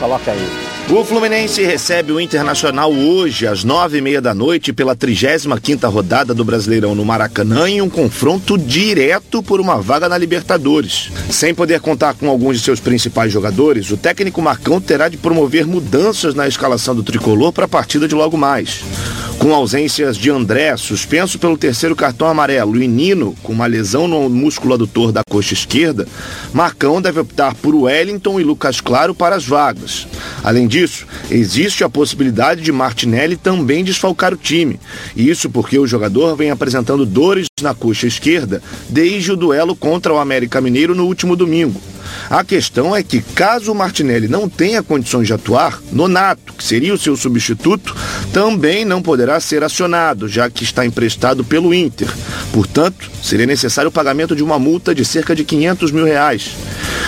[0.00, 0.71] Coloca aí.
[0.90, 5.88] O Fluminense recebe o Internacional hoje, às nove e meia da noite, pela 35 quinta
[5.88, 11.10] rodada do Brasileirão no Maracanã, em um confronto direto por uma vaga na Libertadores.
[11.30, 15.66] Sem poder contar com alguns de seus principais jogadores, o técnico Marcão terá de promover
[15.66, 18.82] mudanças na escalação do tricolor para a partida de logo mais.
[19.38, 24.28] Com ausências de André, suspenso pelo terceiro cartão amarelo, e Nino, com uma lesão no
[24.28, 26.06] músculo adutor da coxa esquerda,
[26.52, 30.06] Marcão deve optar por Wellington e Lucas Claro para as vagas.
[30.44, 30.81] Além disso,
[31.30, 34.78] existe a possibilidade de Martinelli também desfalcar o time.
[35.16, 40.18] Isso porque o jogador vem apresentando dores na coxa esquerda desde o duelo contra o
[40.18, 41.80] América Mineiro no último domingo.
[42.28, 46.94] A questão é que, caso o Martinelli não tenha condições de atuar, Nonato, que seria
[46.94, 47.94] o seu substituto,
[48.32, 52.08] também não poderá ser acionado, já que está emprestado pelo Inter.
[52.52, 56.52] Portanto, seria necessário o pagamento de uma multa de cerca de 500 mil reais.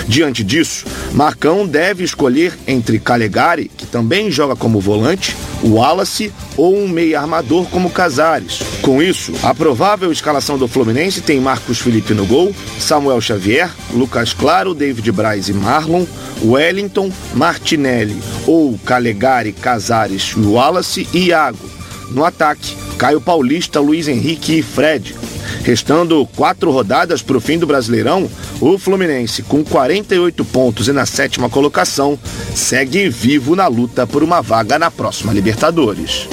[0.06, 6.88] Diante disso, Marcão deve escolher entre Calegari, que também joga como volante, Wallace ou um
[6.88, 8.60] meia armador como Casares.
[8.82, 14.34] Com isso, a provável escalação do Fluminense tem Marcos Felipe no gol, Samuel Xavier, Lucas
[14.34, 16.04] Claro, David Braz e Marlon,
[16.44, 21.70] Wellington, Martinelli ou Calegari, Casares, Wallace e Iago.
[22.10, 25.14] No ataque, Caio Paulista, Luiz Henrique e Fred.
[25.62, 28.28] Restando quatro rodadas para o fim do Brasileirão,
[28.60, 32.18] o Fluminense, com 48 pontos e na sétima colocação,
[32.54, 36.28] segue vivo na luta por uma vaga na próxima Libertadores.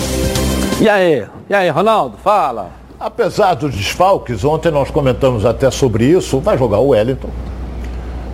[0.79, 1.25] E aí?
[1.49, 2.17] E aí, Ronaldo?
[2.23, 2.71] Fala.
[2.99, 7.29] Apesar dos desfalques, ontem nós comentamos até sobre isso, vai jogar o Wellington.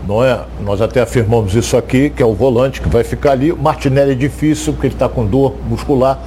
[0.08, 0.40] Não é?
[0.62, 3.52] Nós até afirmamos isso aqui, que é o volante que vai ficar ali.
[3.52, 6.20] O Martinelli é difícil, porque ele está com dor muscular.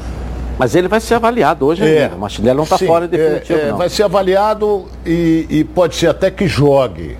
[0.61, 2.03] Mas ele vai ser avaliado hoje É.
[2.05, 2.16] ainda.
[2.16, 3.79] O Martinelli não está fora definitivo, é, é, não.
[3.79, 7.16] Vai ser avaliado e, e pode ser até que jogue.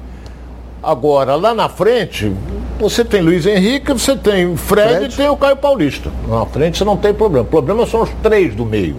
[0.83, 2.31] Agora, lá na frente,
[2.79, 5.14] você tem Luiz Henrique, você tem Fred, Fred.
[5.14, 6.11] e tem o Caio Paulista.
[6.29, 7.44] Na frente você não tem problema.
[7.46, 8.96] O problema são os três do meio.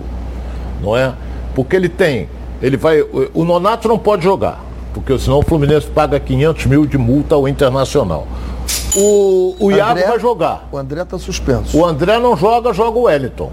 [0.81, 1.13] Não é?
[1.53, 2.27] Porque ele tem.
[2.61, 3.01] Ele vai.
[3.33, 4.63] O Nonato não pode jogar.
[4.93, 8.27] Porque senão o Fluminense paga 500 mil de multa ao Internacional.
[8.95, 10.67] O, o Iago André- vai jogar.
[10.71, 11.77] O André está suspenso.
[11.77, 13.51] O André não joga, joga o Wellington.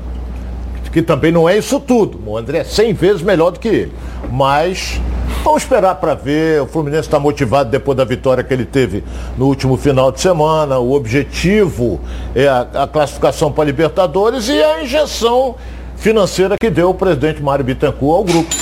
[0.93, 2.21] Que também não é isso tudo.
[2.27, 3.93] O André é 100 vezes melhor do que ele.
[4.31, 5.01] Mas
[5.45, 6.63] vamos esperar para ver.
[6.63, 9.05] O Fluminense está motivado depois da vitória que ele teve
[9.37, 10.79] no último final de semana.
[10.79, 12.01] O objetivo
[12.35, 15.57] é a, a classificação para Libertadores e a injeção
[15.97, 18.55] financeira que deu o presidente Mário Bittencourt ao grupo.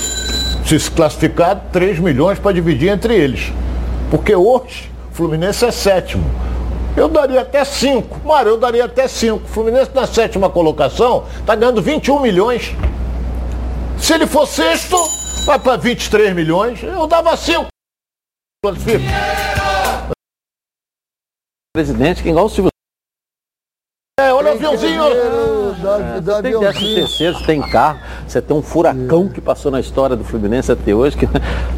[0.64, 3.52] Se classificar, 3 milhões para dividir entre eles.
[4.10, 6.24] Porque hoje o Fluminense é sétimo.
[6.96, 8.26] Eu daria até 5.
[8.26, 9.44] Mário, eu daria até 5.
[9.44, 12.72] O Fluminense na sétima colocação está ganhando 21 milhões.
[13.98, 14.96] Se ele for sexto,
[15.44, 16.82] vai para 23 milhões.
[16.82, 17.66] Eu dava 5.
[18.64, 19.04] Classifica.
[21.74, 22.70] Presidente, que igual o Silvio
[24.18, 25.02] É, olha o aviãozinho.
[25.82, 26.94] Dá, dá Tem décimo aviãozinho.
[26.94, 30.94] terceiro, você tem carro, você tem um furacão que passou na história do Fluminense até
[30.94, 31.26] hoje, que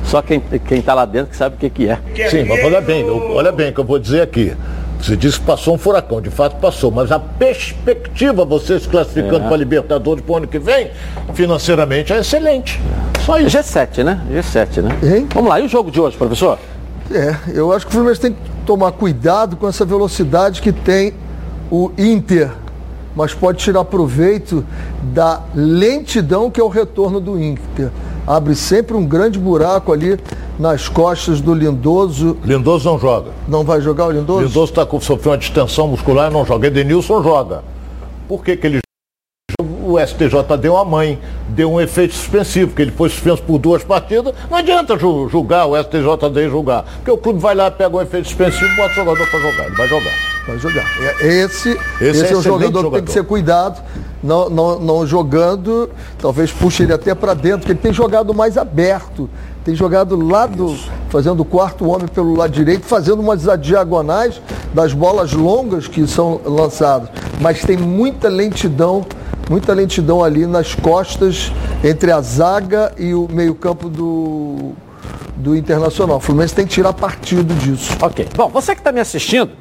[0.04, 1.96] só quem, quem tá lá dentro que sabe o que, que é.
[2.30, 4.56] Sim, mas olha bem, olha bem o que eu vou dizer aqui.
[5.00, 9.44] Você disse que passou um furacão, de fato passou, mas a perspectiva, você se classificando
[9.44, 9.48] É.
[9.48, 10.90] para Libertadores para o ano que vem,
[11.34, 12.80] financeiramente é excelente.
[13.24, 13.56] Só isso.
[13.56, 14.20] G7, né?
[14.32, 14.98] G7, né?
[15.02, 15.28] Hein?
[15.32, 16.58] Vamos lá, e o jogo de hoje, professor?
[17.10, 21.14] É, eu acho que o Fluminense tem que tomar cuidado com essa velocidade que tem
[21.70, 22.50] o Inter,
[23.14, 24.64] mas pode tirar proveito
[25.02, 27.90] da lentidão que é o retorno do Inter.
[28.28, 30.20] Abre sempre um grande buraco ali
[30.58, 32.36] nas costas do Lindoso.
[32.44, 33.30] Lindoso não joga.
[33.48, 34.44] Não vai jogar o Lindoso?
[34.44, 36.66] Lindoso está sofreu uma distensão muscular e não joga.
[36.66, 37.64] Edenilson joga.
[38.28, 38.87] Por que, que ele joga?
[39.88, 43.82] O STJ deu a mãe, deu um efeito suspensivo, que ele foi suspenso por duas
[43.82, 44.34] partidas.
[44.50, 46.84] Não adianta ju- julgar, o STJD julgar.
[46.96, 49.64] Porque o clube vai lá, pega o efeito suspensivo e bota o jogador para jogar.
[49.66, 50.12] Ele vai jogar.
[50.46, 50.84] Vai jogar.
[51.20, 53.02] É- Esse, esse, é é, o excelente jogador que tem jogador.
[53.06, 53.82] que ser cuidado.
[54.22, 58.58] Não, não, não jogando, talvez puxe ele até para dentro, porque ele tem jogado mais
[58.58, 59.30] aberto.
[59.64, 60.76] Tem jogado lá do.
[61.08, 64.40] fazendo o quarto homem pelo lado direito, fazendo umas diagonais
[64.74, 67.08] das bolas longas que são lançadas.
[67.40, 69.04] Mas tem muita lentidão,
[69.48, 71.50] muita lentidão ali nas costas
[71.82, 74.72] entre a zaga e o meio-campo do,
[75.36, 76.18] do Internacional.
[76.18, 77.96] O Fluminense tem que tirar partido disso.
[78.02, 78.28] Ok.
[78.34, 79.52] Bom, você que está me assistindo,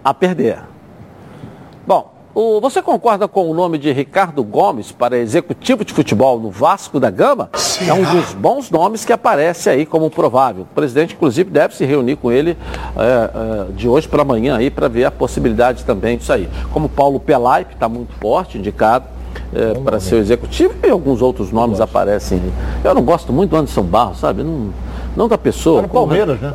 [0.05, 0.59] a perder.
[1.87, 6.51] Bom, o, você concorda com o nome de Ricardo Gomes para executivo de futebol no
[6.51, 7.51] Vasco da Gama?
[7.55, 7.89] Sim.
[7.89, 10.63] É um dos bons nomes que aparece aí como provável.
[10.63, 12.57] O presidente, inclusive, deve se reunir com ele
[12.97, 16.49] é, é, de hoje para amanhã aí para ver a possibilidade também disso aí.
[16.73, 19.05] Como Paulo Pelai, que está muito forte, indicado.
[19.53, 22.41] É, para ser o executivo e alguns outros nomes aparecem.
[22.85, 24.43] Eu não gosto muito do Anderson Barros, sabe?
[24.45, 24.73] Não,
[25.17, 25.83] não da pessoa.
[25.83, 26.53] Tá no Palmeiras, né?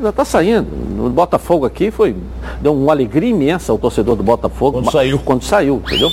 [0.00, 0.68] Já está saindo.
[0.96, 2.16] No Botafogo aqui foi.
[2.60, 4.78] Deu uma alegria imensa ao torcedor do Botafogo.
[4.78, 5.18] Quando saiu.
[5.18, 6.08] Quando saiu, entendeu?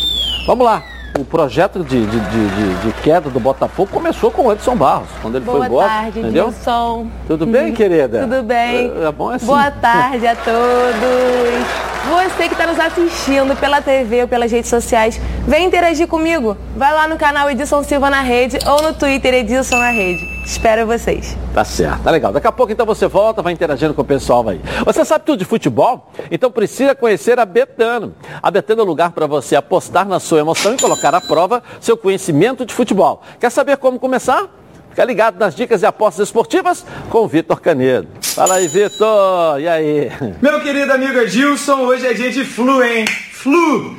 [0.46, 0.84] Vamos lá.
[1.18, 5.38] O projeto de, de, de, de, queda do Botafogo começou com o Edson Barros, quando
[5.38, 5.88] ele Boa foi embora.
[5.88, 6.50] Boa tarde, entendeu?
[6.50, 7.08] Edson.
[7.26, 8.22] Tudo bem, querida?
[8.22, 8.92] Tudo bem.
[9.02, 9.46] É, é bom assim.
[9.48, 11.88] Boa tarde a todos.
[12.10, 16.56] Você que está nos assistindo pela TV ou pelas redes sociais, vem interagir comigo.
[16.76, 20.37] Vai lá no canal Edson Silva na Rede ou no Twitter Edson na Rede.
[20.48, 21.38] Espero vocês.
[21.54, 22.32] Tá certo, tá legal.
[22.32, 24.62] Daqui a pouco então você volta, vai interagindo com o pessoal aí.
[24.86, 26.10] Você sabe tudo de futebol?
[26.32, 28.16] Então precisa conhecer a Betano.
[28.42, 31.62] A Betano é o lugar para você apostar na sua emoção e colocar à prova
[31.82, 33.22] seu conhecimento de futebol.
[33.42, 34.48] Quer saber como começar?
[34.90, 38.08] Fica ligado nas dicas de apostas esportivas com o Vitor Canedo.
[38.22, 39.60] Fala aí, Vitor.
[39.60, 40.10] E aí?
[40.42, 43.04] Meu querido amigo Gilson, hoje é dia de Flu, hein?
[43.34, 43.98] Flu!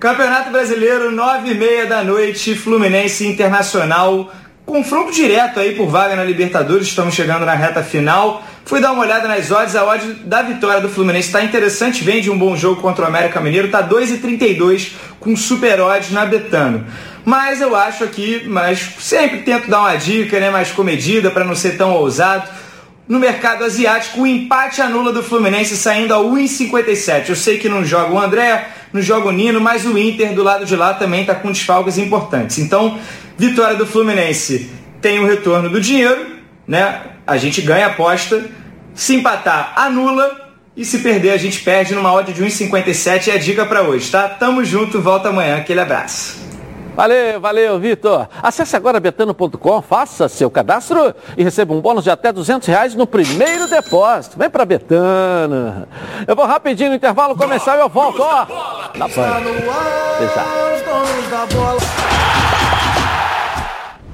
[0.00, 4.30] Campeonato Brasileiro, nove e meia da noite, Fluminense Internacional.
[4.66, 8.42] Confronto direto aí por vaga na Libertadores, estamos chegando na reta final.
[8.64, 12.22] Fui dar uma olhada nas odds, a odd da vitória do Fluminense está interessante, vem
[12.22, 16.86] de um bom jogo contra o América Mineiro, tá 2,32 com super odds na Betano.
[17.26, 21.54] Mas eu acho aqui, mas sempre tento dar uma dica, né, mais comedida para não
[21.54, 22.48] ser tão ousado.
[23.06, 27.28] No mercado asiático, o empate anula do Fluminense saindo a 1,57.
[27.28, 30.42] Eu sei que não joga o André, não joga o Nino, mas o Inter do
[30.42, 32.58] lado de lá também está com desfalques importantes.
[32.58, 32.98] Então,
[33.36, 34.70] vitória do Fluminense
[35.02, 36.26] tem o retorno do dinheiro,
[36.66, 37.02] né?
[37.26, 38.46] A gente ganha a aposta.
[38.94, 40.42] Se empatar, anula.
[40.76, 43.28] E se perder, a gente perde numa odd de 1,57.
[43.28, 44.28] É a dica para hoje, tá?
[44.28, 45.58] Tamo junto, volta amanhã.
[45.58, 46.53] Aquele abraço.
[46.94, 48.28] Valeu, valeu, Vitor.
[48.40, 53.06] Acesse agora betano.com, faça seu cadastro e receba um bônus de até 200 reais no
[53.06, 54.38] primeiro depósito.
[54.38, 55.88] Vem pra Betano.
[56.26, 58.46] Eu vou rapidinho no intervalo começar e eu volto, ó.
[58.96, 59.08] Na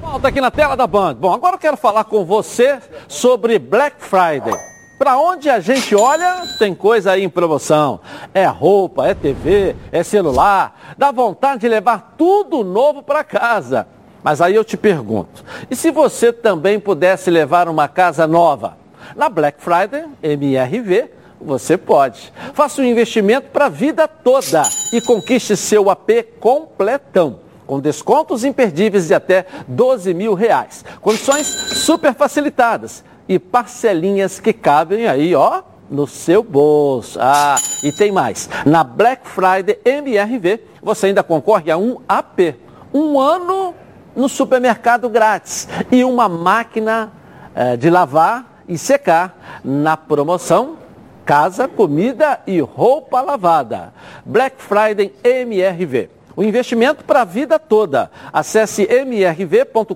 [0.01, 1.13] Volta aqui na tela da Band.
[1.13, 4.70] Bom, agora eu quero falar com você sobre Black Friday.
[5.01, 8.01] Para onde a gente olha, tem coisa aí em promoção.
[8.35, 10.93] É roupa, é TV, é celular.
[10.95, 13.87] Dá vontade de levar tudo novo para casa.
[14.21, 18.77] Mas aí eu te pergunto: e se você também pudesse levar uma casa nova?
[19.15, 21.09] Na Black Friday, MRV,
[21.41, 22.31] você pode.
[22.53, 24.61] Faça um investimento para a vida toda
[24.93, 30.85] e conquiste seu AP completão com descontos imperdíveis de até 12 mil reais.
[31.01, 37.19] Condições super facilitadas e parcelinhas que cabem aí, ó, no seu bolso.
[37.21, 38.49] Ah, e tem mais.
[38.65, 42.55] Na Black Friday MRV, você ainda concorre a um AP,
[42.93, 43.75] um ano
[44.15, 47.11] no supermercado grátis e uma máquina
[47.55, 50.77] eh, de lavar e secar na promoção
[51.25, 53.93] Casa, Comida e Roupa Lavada.
[54.25, 56.09] Black Friday MRV.
[56.41, 58.09] O investimento para a vida toda.
[58.33, 59.93] Acesse mrv.com.br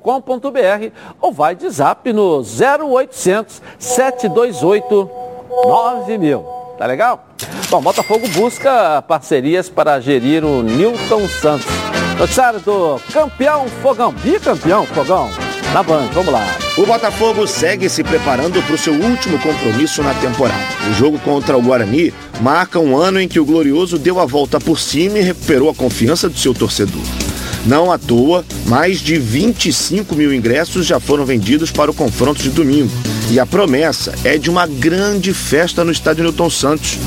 [1.19, 5.09] ou vai de zap no 0800 728
[5.65, 6.45] 9000.
[6.77, 7.25] Tá legal?
[7.71, 11.65] Bom, Botafogo busca parcerias para gerir o Newton Santos.
[12.19, 15.31] Noticiário do campeão Fogão, bicampeão Fogão
[15.73, 16.09] na Band.
[16.13, 16.57] Vamos lá.
[16.77, 20.63] O Botafogo segue se preparando para o seu último compromisso na temporada.
[20.89, 24.59] O jogo contra o Guarani marca um ano em que o Glorioso deu a volta
[24.59, 27.01] por cima e recuperou a confiança do seu torcedor.
[27.65, 32.49] Não à toa, mais de 25 mil ingressos já foram vendidos para o confronto de
[32.49, 32.91] domingo.
[33.31, 36.99] E a promessa é de uma grande festa no estádio Newton Santos.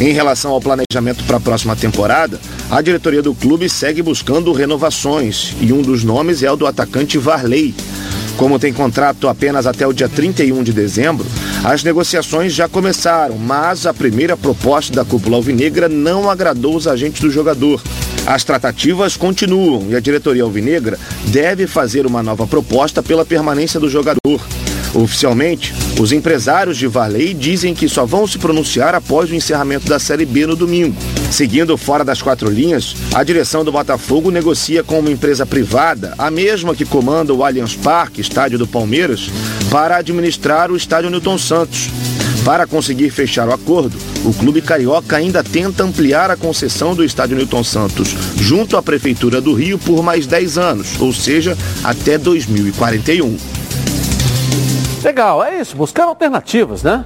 [0.00, 5.54] Em relação ao planejamento para a próxima temporada, a diretoria do clube segue buscando renovações
[5.60, 7.74] e um dos nomes é o do atacante Varley.
[8.36, 11.24] Como tem contrato apenas até o dia 31 de dezembro,
[11.62, 17.20] as negociações já começaram, mas a primeira proposta da cúpula alvinegra não agradou os agentes
[17.20, 17.80] do jogador.
[18.26, 23.88] As tratativas continuam e a diretoria alvinegra deve fazer uma nova proposta pela permanência do
[23.88, 24.40] jogador.
[24.94, 29.98] Oficialmente, os empresários de Varley dizem que só vão se pronunciar após o encerramento da
[29.98, 30.96] Série B no domingo.
[31.30, 36.30] Seguindo fora das quatro linhas, a direção do Botafogo negocia com uma empresa privada, a
[36.30, 39.28] mesma que comanda o Allianz Parque, estádio do Palmeiras,
[39.68, 41.88] para administrar o estádio Newton Santos.
[42.44, 47.36] Para conseguir fechar o acordo, o clube carioca ainda tenta ampliar a concessão do estádio
[47.36, 53.63] Newton Santos junto à Prefeitura do Rio por mais 10 anos, ou seja, até 2041.
[55.04, 57.04] Legal, é isso, buscar alternativas, né?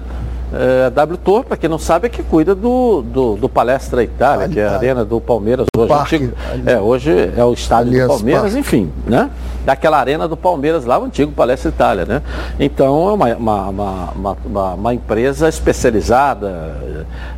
[0.50, 4.02] É, a W Torre, para quem não sabe, é que cuida do, do, do Palestra
[4.02, 5.88] Itália, Ali, que é a arena do Palmeiras hoje.
[5.88, 6.32] Parque, antigo-
[6.64, 8.58] é, hoje é o estádio Aliás, do Palmeiras, Parque.
[8.58, 9.28] enfim, né?
[9.66, 12.22] Daquela arena do Palmeiras lá, o antigo Palestra Itália, né?
[12.58, 16.76] Então é uma, uma, uma, uma- uma- uma empresa especializada,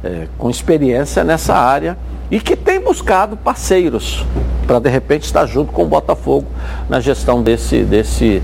[0.05, 1.99] é, com experiência nessa área
[2.31, 4.25] e que tem buscado parceiros
[4.69, 6.47] para de repente estar junto com o Botafogo
[6.89, 8.41] na gestão desse, desse,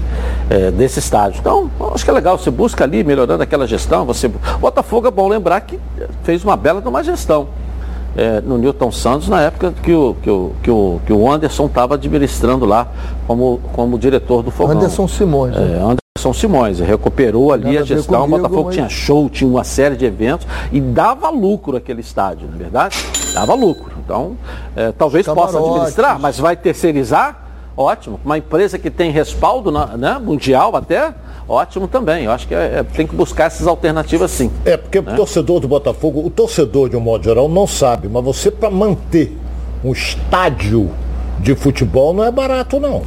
[0.48, 1.40] é, desse estádio.
[1.40, 4.04] Então, acho que é legal, você busca ali melhorando aquela gestão.
[4.06, 4.28] Você...
[4.60, 5.78] Botafogo é bom lembrar que
[6.22, 7.48] fez uma bela de uma gestão
[8.16, 11.66] é, no Newton Santos na época que o, que o, que o, que o Anderson
[11.66, 12.88] estava administrando lá
[13.26, 14.76] como, como diretor do Fogão.
[14.76, 15.54] Anderson Simões.
[15.54, 15.78] É, né?
[15.78, 19.64] Anderson Simões, recuperou ali Nada a gestão, o comigo, Botafogo mas- tinha show, tinha uma
[19.64, 22.96] série de eventos e dava lucro aquele estádio, não é verdade?
[23.34, 23.92] Dava lucro.
[24.02, 24.36] Então,
[24.74, 27.45] é, talvez possa administrar, mas vai terceirizar,
[27.76, 28.18] ótimo.
[28.24, 31.12] Uma empresa que tem respaldo na- né, mundial até,
[31.48, 32.24] ótimo também.
[32.24, 34.50] Eu acho que é- é- tem que buscar essas alternativas sim.
[34.64, 38.24] É, porque o torcedor do Botafogo, o torcedor de um modo geral não sabe, mas
[38.24, 39.36] você para manter
[39.84, 40.90] um estádio
[41.38, 43.02] de futebol não é barato não.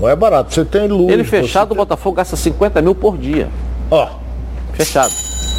[0.00, 0.54] Não é barato.
[0.54, 1.12] Você tem luz.
[1.12, 3.48] Ele fechado, o tem- Botafogo gasta 50 mil por dia.
[3.90, 4.08] Ó,
[4.72, 5.10] Fechado.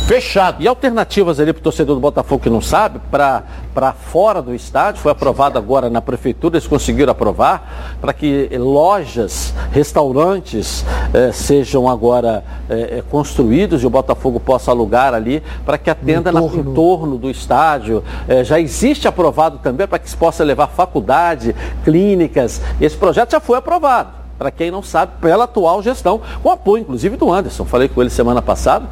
[0.07, 0.63] fechado.
[0.63, 3.43] E alternativas ali para o torcedor do Botafogo que não sabe, para
[3.93, 10.85] fora do estádio, foi aprovado agora na prefeitura, eles conseguiram aprovar, para que lojas, restaurantes
[11.13, 16.31] eh, sejam agora eh, eh, construídos e o Botafogo possa alugar ali, para que atenda
[16.31, 18.03] na, em torno do estádio.
[18.27, 22.61] Eh, já existe aprovado também para que se possa levar faculdade, clínicas.
[22.79, 27.17] Esse projeto já foi aprovado para quem não sabe, pela atual gestão, com apoio inclusive
[27.17, 27.65] do Anderson.
[27.65, 28.85] Falei com ele semana passada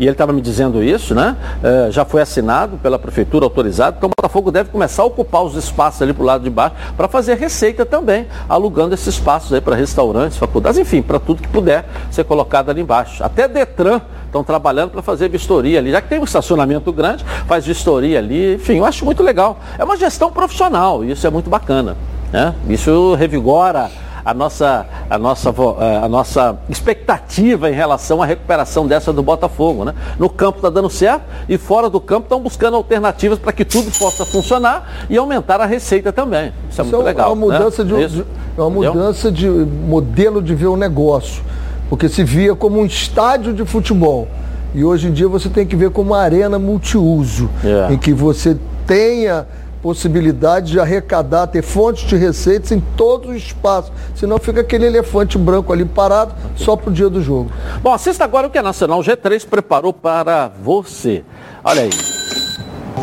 [0.00, 1.36] e ele estava me dizendo isso, né?
[1.62, 5.54] Eh, já foi assinado pela prefeitura, autorizado, então o Botafogo deve começar a ocupar os
[5.56, 9.60] espaços ali para o lado de baixo para fazer receita também, alugando esses espaços aí
[9.60, 13.22] para restaurantes, faculdades, enfim, para tudo que puder ser colocado ali embaixo.
[13.22, 17.66] Até Detran estão trabalhando para fazer vistoria ali, já que tem um estacionamento grande, faz
[17.66, 19.58] vistoria ali, enfim, eu acho muito legal.
[19.78, 21.94] É uma gestão profissional e isso é muito bacana.
[22.32, 22.54] Né?
[22.68, 23.90] Isso revigora
[24.24, 29.84] a nossa, a, nossa, eh, a nossa expectativa em relação à recuperação dessa do Botafogo.
[29.84, 29.94] Né?
[30.18, 33.90] No campo está dando certo e fora do campo estão buscando alternativas para que tudo
[33.98, 36.52] possa funcionar e aumentar a receita também.
[36.70, 37.30] Isso é Isso muito legal.
[37.30, 37.94] É uma mudança, né?
[37.96, 38.16] de, Isso.
[38.16, 38.24] de-
[38.56, 38.94] é uma Entendeu?
[38.94, 41.42] mudança de modelo de ver o negócio.
[41.90, 44.26] Porque se via como um estádio de futebol.
[44.74, 47.48] E hoje em dia você tem que ver como uma arena multiuso.
[47.62, 47.92] É.
[47.92, 48.56] Em que você
[48.86, 49.46] tenha
[49.84, 53.92] possibilidade de arrecadar, ter fontes de receitas em todos os espaços.
[54.14, 57.50] Senão fica aquele elefante branco ali parado só pro dia do jogo.
[57.82, 61.22] Bom, assista agora o que a Nacional G3 preparou para você.
[61.62, 61.90] Olha aí.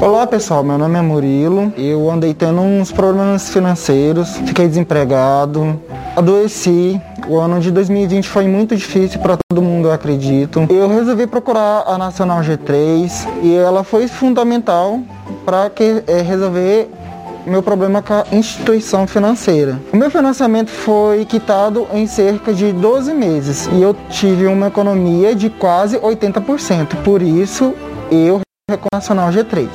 [0.02, 1.72] Olá pessoal, meu nome é Murilo.
[1.78, 5.80] Eu andei tendo uns problemas financeiros, fiquei desempregado,
[6.16, 7.00] adoeci.
[7.28, 10.66] O ano de 2020 foi muito difícil para todo mundo, eu acredito.
[10.68, 13.12] Eu resolvi procurar a Nacional G3
[13.44, 15.00] e ela foi fundamental
[15.46, 16.90] para que eh, resolver
[17.46, 19.80] meu problema com a instituição financeira.
[19.92, 25.34] O meu financiamento foi quitado em cerca de 12 meses e eu tive uma economia
[25.34, 27.04] de quase 80%.
[27.04, 27.74] Por isso,
[28.12, 29.70] eu recomendo a Nacional G3.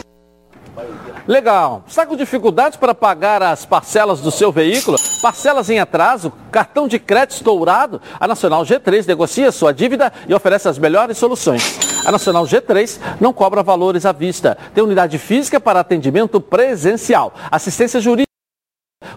[1.26, 1.82] Legal.
[1.88, 4.96] Está com dificuldades para pagar as parcelas do seu veículo?
[5.20, 6.32] Parcelas em atraso?
[6.52, 8.00] Cartão de crédito estourado?
[8.20, 11.95] A Nacional G3 negocia sua dívida e oferece as melhores soluções.
[12.06, 14.56] A Nacional G3 não cobra valores à vista.
[14.72, 18.25] Tem unidade física para atendimento presencial, assistência jurídica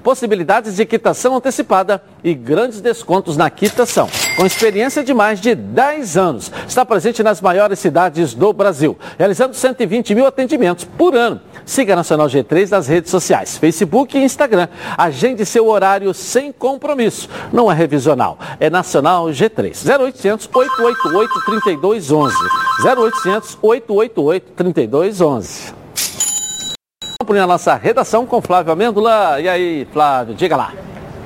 [0.04, 4.10] possibilidades de quitação antecipada e grandes descontos na quitação.
[4.36, 9.54] Com experiência de mais de 10 anos, está presente nas maiores cidades do Brasil, realizando
[9.54, 11.42] 120 mil atendimentos por ano.
[11.66, 14.68] Siga a Nacional G3 nas redes sociais, Facebook e Instagram.
[14.98, 17.30] Agende seu horário sem compromisso.
[17.52, 19.88] Não é revisional, é Nacional G3.
[19.88, 22.36] 0800 888 3211.
[22.84, 25.79] 0800 888 3211.
[27.22, 29.42] Vamos para a nossa redação com Flávio Amêndola.
[29.42, 30.72] E aí, Flávio, diga lá.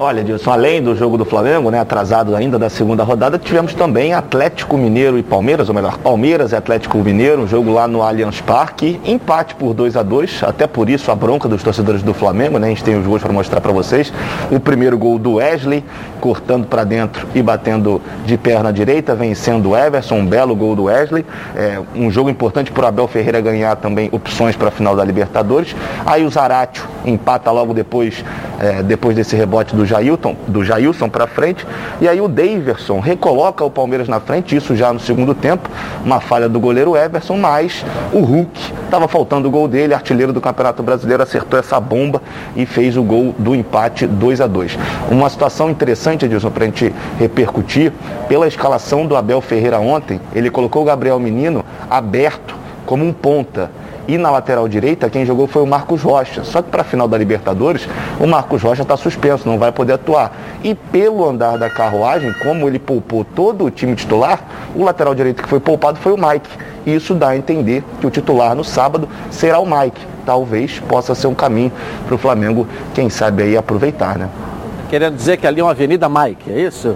[0.06, 4.14] Olha, Dilson, além do jogo do Flamengo, né, atrasado ainda da segunda rodada, tivemos também
[4.14, 8.42] Atlético Mineiro e Palmeiras, ou melhor, Palmeiras e Atlético Mineiro, um jogo lá no Allianz
[8.42, 12.60] Parque, empate por 2 a 2 até por isso a bronca dos torcedores do Flamengo,
[12.60, 14.12] né, a gente tem os gols para mostrar para vocês.
[14.52, 15.86] O primeiro gol do Wesley,
[16.20, 20.84] cortando para dentro e batendo de perna direita, vencendo o Everson, um belo gol do
[20.84, 24.98] Wesley, é, um jogo importante para o Abel Ferreira ganhar também opções para a final
[24.98, 25.74] da Libertadores.
[26.06, 28.22] Aí o Zaratio empata logo depois
[28.60, 31.68] é, depois desse rebote do Jailton, do Jailson para frente.
[32.02, 35.70] E aí o Daverson recoloca o Palmeiras na frente, isso já no segundo tempo,
[36.04, 40.42] uma falha do goleiro Everson, mas o Hulk estava faltando o gol dele, artilheiro do
[40.42, 42.22] Campeonato Brasileiro, acertou essa bomba
[42.56, 44.78] e fez o gol do empate 2 a 2
[45.12, 47.94] Uma situação interessante, Edilson, para a gente repercutir,
[48.28, 52.56] pela escalação do Abel Ferreira ontem, ele colocou o Gabriel Menino aberto
[52.86, 53.70] como um ponta.
[54.08, 56.44] E na lateral direita, quem jogou foi o Marcos Rocha.
[56.44, 57.88] Só que para a final da Libertadores,
[58.20, 60.32] o Marcos Rocha está suspenso, não vai poder atuar.
[60.64, 64.42] E pelo andar da carruagem, como ele poupou todo o time titular,
[64.76, 66.50] o lateral direito que foi poupado foi o Mike.
[66.86, 70.02] E isso dá a entender que o titular no sábado será o Mike.
[70.26, 71.72] Talvez possa ser um caminho
[72.06, 74.30] para o Flamengo, quem sabe aí aproveitar, né?
[74.90, 76.96] Querendo dizer que ali é uma Avenida Mike, é isso?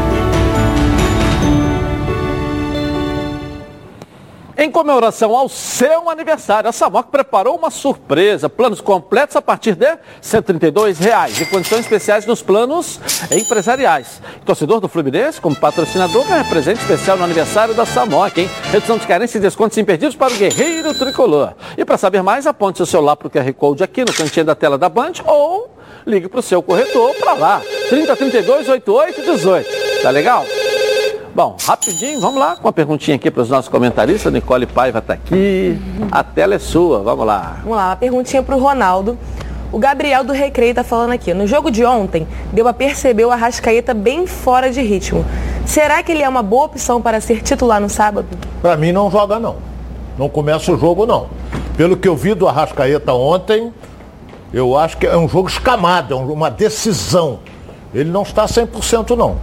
[4.61, 8.47] Em comemoração ao seu aniversário, a Samok preparou uma surpresa.
[8.47, 12.99] Planos completos a partir de 132 reais, e condições especiais nos planos
[13.31, 14.21] empresariais.
[14.45, 18.47] torcedor do Fluminense, como patrocinador, ganha presente especial no aniversário da Samok, hein?
[18.71, 21.55] Redução de carência e descontos impedidos para o Guerreiro Tricolor.
[21.75, 24.53] E para saber mais, aponte seu celular para o QR Code aqui no cantinho da
[24.53, 27.61] tela da Band ou ligue para o seu corretor para lá.
[27.89, 30.01] 30 32 88 18.
[30.03, 30.45] Tá legal?
[31.33, 34.31] Bom, rapidinho, vamos lá com uma perguntinha aqui para os nossos comentaristas.
[34.33, 35.79] Nicole Paiva está aqui.
[36.11, 37.59] A tela é sua, vamos lá.
[37.61, 39.17] Vamos lá, uma perguntinha para o Ronaldo.
[39.71, 41.33] O Gabriel do Recreio está falando aqui.
[41.33, 45.25] No jogo de ontem, deu a perceber o Arrascaeta bem fora de ritmo.
[45.65, 48.27] Será que ele é uma boa opção para ser titular no sábado?
[48.61, 49.55] Para mim não joga não.
[50.17, 51.29] Não começa o jogo não.
[51.77, 53.71] Pelo que eu vi do Arrascaeta ontem,
[54.53, 57.39] eu acho que é um jogo escamado, é uma decisão.
[57.93, 59.37] Ele não está 100% não.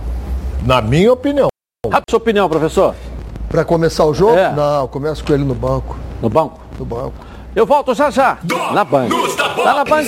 [0.66, 1.48] Na minha opinião.
[1.86, 2.92] Rápida sua opinião, professor.
[3.48, 4.36] Para começar o jogo?
[4.36, 4.52] É.
[4.52, 5.96] Não, começa com ele no banco.
[6.20, 6.58] No banco?
[6.76, 7.14] No banco.
[7.54, 8.36] Eu volto já já,
[8.72, 9.10] na Band.
[9.56, 10.04] Tá na Band,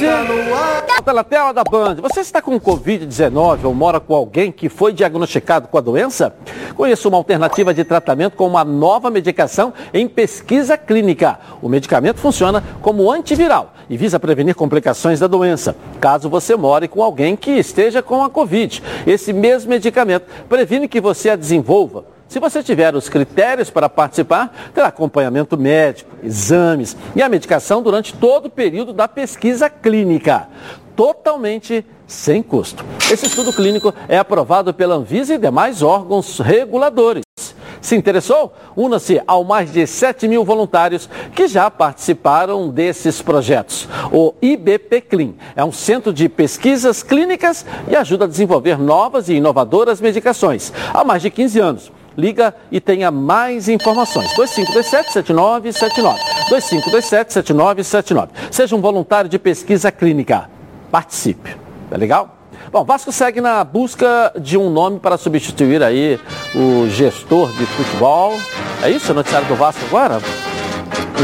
[1.03, 1.97] tá na tela da Band.
[2.03, 6.35] Você está com Covid-19 ou mora com alguém que foi diagnosticado com a doença?
[6.77, 11.39] Conheça uma alternativa de tratamento com uma nova medicação em pesquisa clínica.
[11.63, 17.03] O medicamento funciona como antiviral e visa prevenir complicações da doença, caso você more com
[17.03, 18.83] alguém que esteja com a Covid.
[19.07, 24.55] Esse mesmo medicamento previne que você a desenvolva se você tiver os critérios para participar,
[24.73, 30.47] terá acompanhamento médico, exames e a medicação durante todo o período da pesquisa clínica,
[30.95, 32.85] totalmente sem custo.
[33.11, 37.25] Esse estudo clínico é aprovado pela Anvisa e demais órgãos reguladores.
[37.81, 38.55] Se interessou?
[38.77, 43.89] Una-se ao mais de 7 mil voluntários que já participaram desses projetos.
[44.13, 49.35] O IBP Clean é um centro de pesquisas clínicas e ajuda a desenvolver novas e
[49.35, 54.31] inovadoras medicações há mais de 15 anos liga e tenha mais informações.
[54.35, 56.17] 2527-7979.
[56.51, 58.29] 2527-7979.
[58.51, 60.51] Seja um voluntário de pesquisa clínica.
[60.91, 61.57] Participe.
[61.89, 62.37] Tá legal?
[62.71, 66.21] Bom, Vasco segue na busca de um nome para substituir aí
[66.55, 68.35] o gestor de futebol.
[68.83, 69.13] É isso?
[69.13, 70.19] Noticiário do Vasco agora?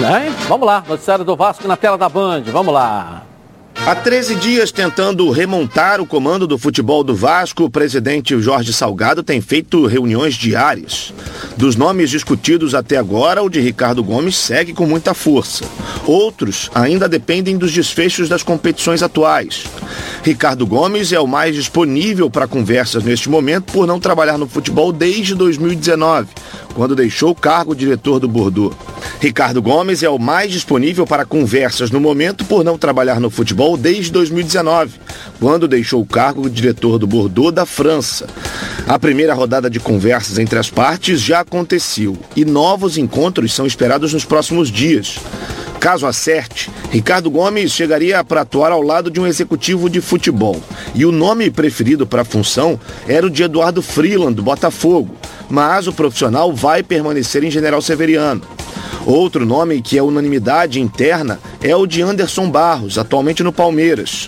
[0.00, 0.34] Né?
[0.48, 2.42] Vamos lá, noticiário do Vasco na tela da Band.
[2.46, 3.25] Vamos lá.
[3.86, 9.22] Há 13 dias tentando remontar o comando do futebol do Vasco, o presidente Jorge Salgado
[9.22, 11.14] tem feito reuniões diárias.
[11.56, 15.64] Dos nomes discutidos até agora, o de Ricardo Gomes segue com muita força.
[16.04, 19.66] Outros ainda dependem dos desfechos das competições atuais.
[20.24, 24.90] Ricardo Gomes é o mais disponível para conversas neste momento por não trabalhar no futebol
[24.90, 26.26] desde 2019,
[26.76, 28.76] quando deixou o cargo diretor do Bordeaux.
[29.18, 33.78] Ricardo Gomes é o mais disponível para conversas no momento por não trabalhar no futebol
[33.78, 35.00] desde 2019,
[35.40, 38.26] quando deixou o cargo diretor do Bordeaux da França.
[38.86, 44.12] A primeira rodada de conversas entre as partes já aconteceu e novos encontros são esperados
[44.12, 45.18] nos próximos dias.
[45.80, 50.60] Caso acerte, Ricardo Gomes chegaria para atuar ao lado de um executivo de futebol.
[50.94, 55.14] E o nome preferido para a função era o de Eduardo Freeland, do Botafogo.
[55.48, 58.42] Mas o profissional vai permanecer em General Severiano.
[59.06, 64.26] Outro nome que é unanimidade interna é o de Anderson Barros, atualmente no Palmeiras.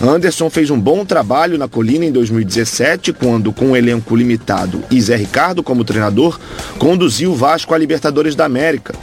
[0.00, 5.00] Anderson fez um bom trabalho na Colina em 2017, quando, com um elenco limitado e
[5.00, 6.38] Zé Ricardo como treinador,
[6.78, 8.94] conduziu o Vasco à Libertadores da América.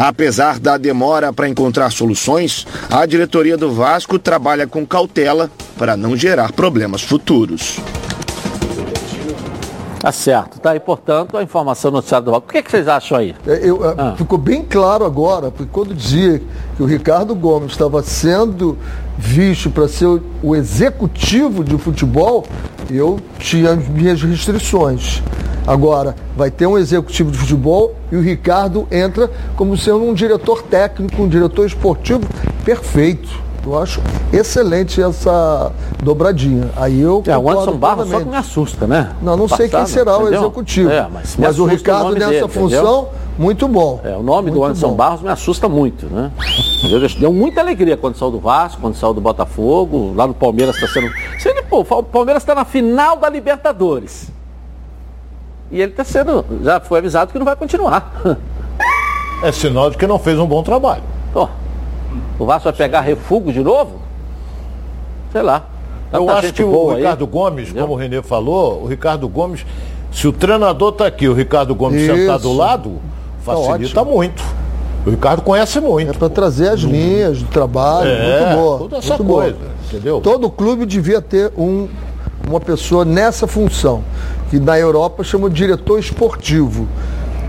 [0.00, 6.16] Apesar da demora para encontrar soluções, a diretoria do Vasco trabalha com cautela para não
[6.16, 7.80] gerar problemas futuros.
[9.98, 10.76] Tá certo, tá?
[10.76, 12.46] E portanto a informação noticiada do Vasco.
[12.46, 13.34] O que, é que vocês acham aí?
[13.44, 14.14] É, eu, ah.
[14.16, 16.40] Ficou bem claro agora, porque quando dizia
[16.76, 18.78] que o Ricardo Gomes estava sendo
[19.18, 22.46] visto para ser o, o executivo de futebol,
[22.88, 25.24] eu tinha minhas restrições.
[25.68, 30.62] Agora, vai ter um executivo de futebol e o Ricardo entra como sendo um diretor
[30.62, 32.22] técnico, um diretor esportivo
[32.64, 33.28] perfeito.
[33.66, 34.00] Eu acho
[34.32, 35.70] excelente essa
[36.02, 36.70] dobradinha.
[36.74, 39.10] Aí eu é, o Anderson Barros só que me assusta, né?
[39.20, 40.40] Não, não sei quem será entendeu?
[40.40, 40.90] o executivo.
[40.90, 43.08] É, mas, mas o Ricardo nessa dele, função, entendeu?
[43.36, 44.00] muito bom.
[44.02, 44.94] É, o nome muito do Anderson bom.
[44.94, 46.30] Barros me assusta muito, né?
[47.20, 50.88] Deu muita alegria quando saiu do Vasco, quando saiu do Botafogo, lá no Palmeiras está
[50.88, 51.12] sendo.
[51.38, 54.37] Se ele, pô, o Palmeiras está na final da Libertadores.
[55.70, 56.44] E ele está sendo.
[56.62, 58.12] Já foi avisado que não vai continuar.
[59.40, 61.04] É sinal de que não fez um bom trabalho.
[61.32, 61.46] Oh,
[62.40, 64.00] o Vasco vai pegar refúgio de novo?
[65.30, 65.66] Sei lá.
[66.12, 67.30] Eu acho que o Ricardo aí.
[67.30, 69.64] Gomes, como o Renê falou, o Ricardo Gomes,
[70.10, 72.14] se o treinador está aqui, o Ricardo Gomes Isso.
[72.14, 73.00] sentar do lado,
[73.44, 74.42] tá facilita tá muito.
[75.06, 76.10] O Ricardo conhece muito.
[76.10, 78.78] É para trazer as linhas de trabalho, é, muito boa.
[78.78, 79.70] Toda essa muito coisa, boa.
[79.86, 80.20] entendeu?
[80.20, 81.88] Todo clube devia ter um,
[82.46, 84.02] uma pessoa nessa função,
[84.50, 86.86] que na Europa chama de diretor esportivo.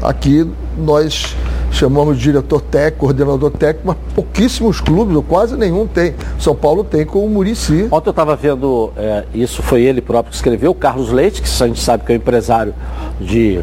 [0.01, 1.35] Aqui nós
[1.71, 6.15] chamamos de diretor técnico, coordenador técnico, mas pouquíssimos clubes, ou quase nenhum tem.
[6.39, 7.87] São Paulo tem com o Murici.
[7.91, 11.63] Ontem eu estava vendo, é, isso foi ele próprio que escreveu, o Carlos Leite, que
[11.63, 12.73] a gente sabe que é um empresário
[13.19, 13.61] de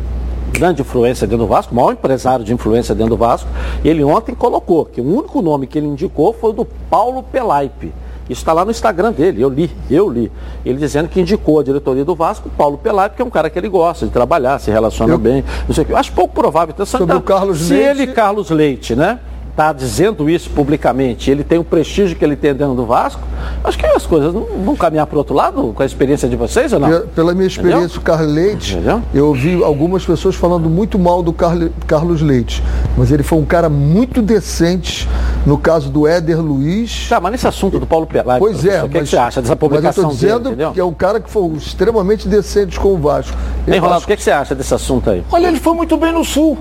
[0.52, 3.48] grande influência dentro do Vasco, maior empresário de influência dentro do Vasco,
[3.84, 7.92] ele ontem colocou que o único nome que ele indicou foi o do Paulo Pelaipe
[8.28, 10.30] isso está lá no Instagram dele, eu li, eu li.
[10.64, 13.58] Ele dizendo que indicou a diretoria do Vasco, Paulo Pelai, porque é um cara que
[13.58, 15.18] ele gosta de trabalhar, se relaciona eu...
[15.18, 15.92] bem, não sei o que.
[15.92, 16.72] Eu acho pouco provável.
[16.74, 17.88] Então, Sobre então, o Carlos se Leite...
[17.88, 19.20] ele, Carlos Leite, né?
[19.56, 23.22] Está dizendo isso publicamente, ele tem o prestígio que ele tem dentro do Vasco,
[23.64, 26.36] acho que as coisas não vão caminhar para o outro lado com a experiência de
[26.36, 26.88] vocês ou não?
[26.88, 29.02] Pela, pela minha experiência, o Carlos Leite, Entendeu?
[29.14, 32.62] eu ouvi algumas pessoas falando muito mal do Carlos Leite,
[32.98, 35.08] mas ele foi um cara muito decente
[35.46, 37.08] no caso do Éder Luiz.
[37.08, 39.40] Tá, mas nesse assunto do Paulo Pelai, pois é, o que, mas, que você acha
[39.40, 42.92] dessa publicação mas eu dizendo dele, que é um cara que foi extremamente decente com
[42.92, 43.34] o Vasco.
[43.64, 45.24] Bem, Ronaldo, o que, que você acha desse assunto aí?
[45.32, 46.58] Olha, ele foi muito bem no Sul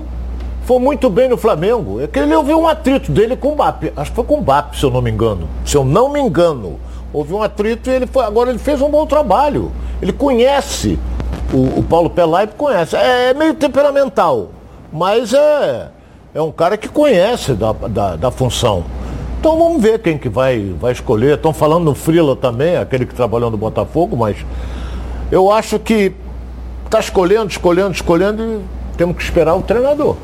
[0.66, 2.00] foi muito bem no Flamengo.
[2.00, 3.92] É que ele ouviu um atrito dele com o BAP.
[3.96, 5.48] Acho que foi com o BAP, se eu não me engano.
[5.64, 6.80] Se eu não me engano.
[7.12, 8.24] Houve um atrito e ele foi.
[8.24, 9.70] Agora ele fez um bom trabalho.
[10.02, 10.98] Ele conhece.
[11.54, 12.96] O, o Paulo Pelaipe conhece.
[12.96, 14.48] É, é, meio temperamental.
[14.92, 15.88] Mas é,
[16.34, 18.84] é um cara que conhece da, da, da função.
[19.38, 21.36] Então vamos ver quem que vai, vai escolher.
[21.36, 24.36] Estão falando no Frila também, aquele que trabalhou no Botafogo, mas
[25.30, 26.12] eu acho que
[26.84, 28.60] está escolhendo, escolhendo, escolhendo e
[28.96, 30.16] temos que esperar o treinador.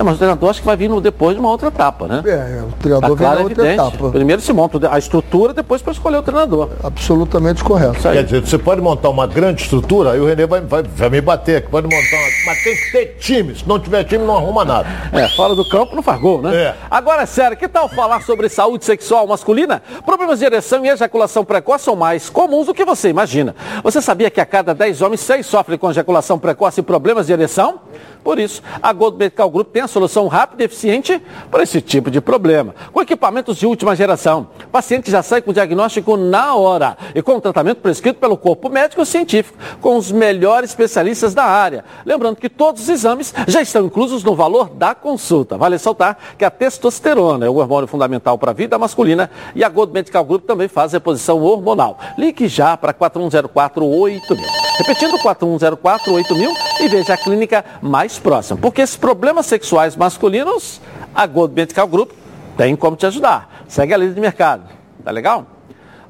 [0.00, 2.22] É, mas o treinador acho que vai vir depois de uma outra etapa, né?
[2.24, 4.10] É, o treinador tá vem na outra etapa.
[4.10, 6.70] Primeiro se monta a estrutura, depois para escolher o treinador.
[6.82, 8.00] Absolutamente correto.
[8.00, 11.20] Quer dizer, você pode montar uma grande estrutura, aí o Renê vai, vai, vai me
[11.20, 12.30] bater pode montar uma...
[12.46, 14.88] Mas tem que ter time, se não tiver time não arruma nada.
[15.12, 16.56] É, fora do campo não faz gol, né?
[16.56, 16.74] É.
[16.90, 19.82] Agora, sério, que tal falar sobre saúde sexual masculina?
[20.06, 23.54] Problemas de ereção e ejaculação precoce são mais comuns do que você imagina.
[23.82, 27.34] Você sabia que a cada 10 homens, 6 sofrem com ejaculação precoce e problemas de
[27.34, 27.80] ereção?
[28.22, 32.10] Por isso, a Gold Medical Group tem a solução rápida e eficiente para esse tipo
[32.10, 32.74] de problema.
[32.92, 37.22] Com equipamentos de última geração, o paciente já sai com o diagnóstico na hora e
[37.22, 41.84] com o tratamento prescrito pelo corpo médico científico, com os melhores especialistas da área.
[42.04, 45.56] Lembrando que todos os exames já estão inclusos no valor da consulta.
[45.56, 49.68] Vale ressaltar que a testosterona é o hormônio fundamental para a vida masculina e a
[49.68, 51.98] Gold Medical Group também faz reposição hormonal.
[52.18, 54.44] Ligue já para 4104 8000.
[54.78, 58.58] Repetindo, 4104 8000 e veja a clínica mais mais próxima.
[58.58, 60.80] Porque esses problemas sexuais masculinos,
[61.14, 62.10] a Gold Medical Group
[62.56, 63.64] tem como te ajudar.
[63.68, 64.64] Segue a lei de mercado.
[65.04, 65.46] Tá legal?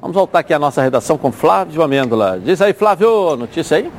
[0.01, 2.39] Vamos voltar aqui à nossa redação com Flávio Amêndola.
[2.43, 3.91] Diz aí, Flávio, notícia aí?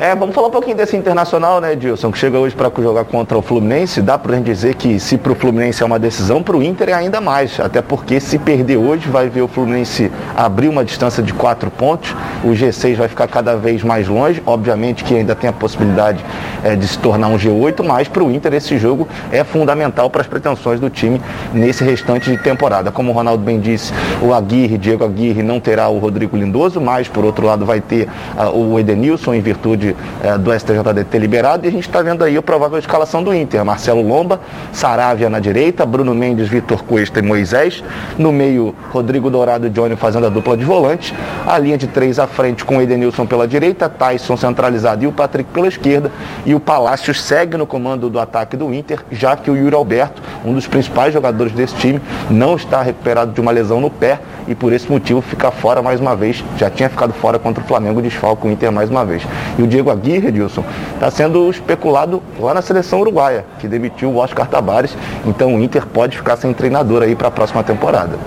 [0.00, 3.36] É, vamos falar um pouquinho desse internacional, né, Dilson, que chega hoje para jogar contra
[3.36, 4.00] o Fluminense.
[4.00, 6.90] Dá para gente dizer que se para o Fluminense é uma decisão, para o Inter
[6.90, 7.58] é ainda mais.
[7.58, 12.14] Até porque se perder hoje, vai ver o Fluminense abrir uma distância de quatro pontos.
[12.44, 14.40] O G6 vai ficar cada vez mais longe.
[14.46, 16.24] Obviamente que ainda tem a possibilidade
[16.62, 20.20] é, de se tornar um G8, mas para o Inter esse jogo é fundamental para
[20.20, 21.20] as pretensões do time
[21.52, 22.92] nesse restante de temporada.
[22.92, 23.92] Como o Ronaldo bem disse,
[24.22, 28.08] o Aguirre, Diego Aguirre, não terá o Rodrigo Lindoso, mas por outro lado vai ter
[28.36, 29.87] uh, o Edenilson em virtude
[30.22, 33.34] é, do STJD ter liberado e a gente está vendo aí a provável escalação do
[33.34, 33.64] Inter.
[33.64, 34.40] Marcelo Lomba,
[34.72, 37.82] Saravia na direita, Bruno Mendes, Vitor Cuesta e Moisés.
[38.18, 41.14] No meio, Rodrigo Dourado e Johnny fazendo a dupla de volante.
[41.46, 45.50] A linha de três à frente com Edenilson pela direita, Tyson centralizado e o Patrick
[45.52, 46.10] pela esquerda.
[46.44, 50.22] E o Palácio segue no comando do ataque do Inter, já que o Yuri Alberto,
[50.44, 54.54] um dos principais jogadores desse time, não está recuperado de uma lesão no pé e
[54.54, 56.42] por esse motivo fica fora mais uma vez.
[56.56, 59.22] Já tinha ficado fora contra o Flamengo, desfalca o Inter mais uma vez.
[59.58, 60.64] E o Diego Aguirre, Edilson,
[60.94, 64.96] está sendo especulado lá na seleção uruguaia, que demitiu o Oscar Tabares.
[65.24, 68.18] Então o Inter pode ficar sem treinador aí para a próxima temporada.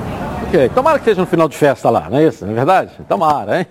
[0.47, 2.45] Ok, tomara que seja no final de festa lá, não é isso?
[2.45, 2.91] Não é verdade?
[3.07, 3.67] Tomara, hein?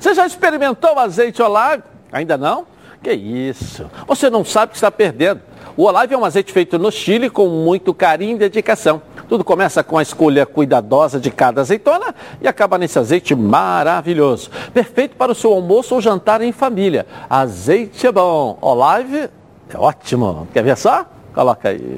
[0.00, 1.82] Você já experimentou o azeite Olive?
[2.10, 2.64] Ainda não?
[3.02, 3.90] Que isso?
[4.06, 5.40] Você não sabe que está perdendo.
[5.76, 9.00] O Olive é um azeite feito no Chile com muito carinho e dedicação.
[9.28, 14.50] Tudo começa com a escolha cuidadosa de cada azeitona e acaba nesse azeite maravilhoso.
[14.74, 17.06] Perfeito para o seu almoço ou jantar em família.
[17.30, 18.58] Azeite é bom.
[18.60, 19.30] Olive
[19.72, 20.46] é ótimo.
[20.52, 21.06] Quer ver só?
[21.34, 21.96] Coloca aí.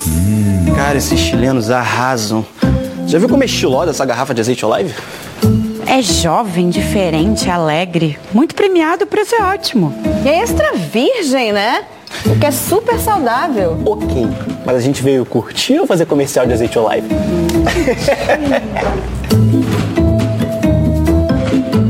[0.77, 2.47] Cara, esses chilenos arrasam.
[3.09, 4.95] Já viu como é estilosa essa garrafa de azeite Olive?
[5.89, 8.19] É jovem, diferente, alegre.
[8.33, 9.93] Muito premiado, o preço é ótimo.
[10.25, 11.85] E é extra virgem, né?
[12.27, 13.77] O que é super saudável.
[13.85, 14.27] Ok,
[14.65, 17.09] mas a gente veio curtir ou fazer comercial de azeite Olive?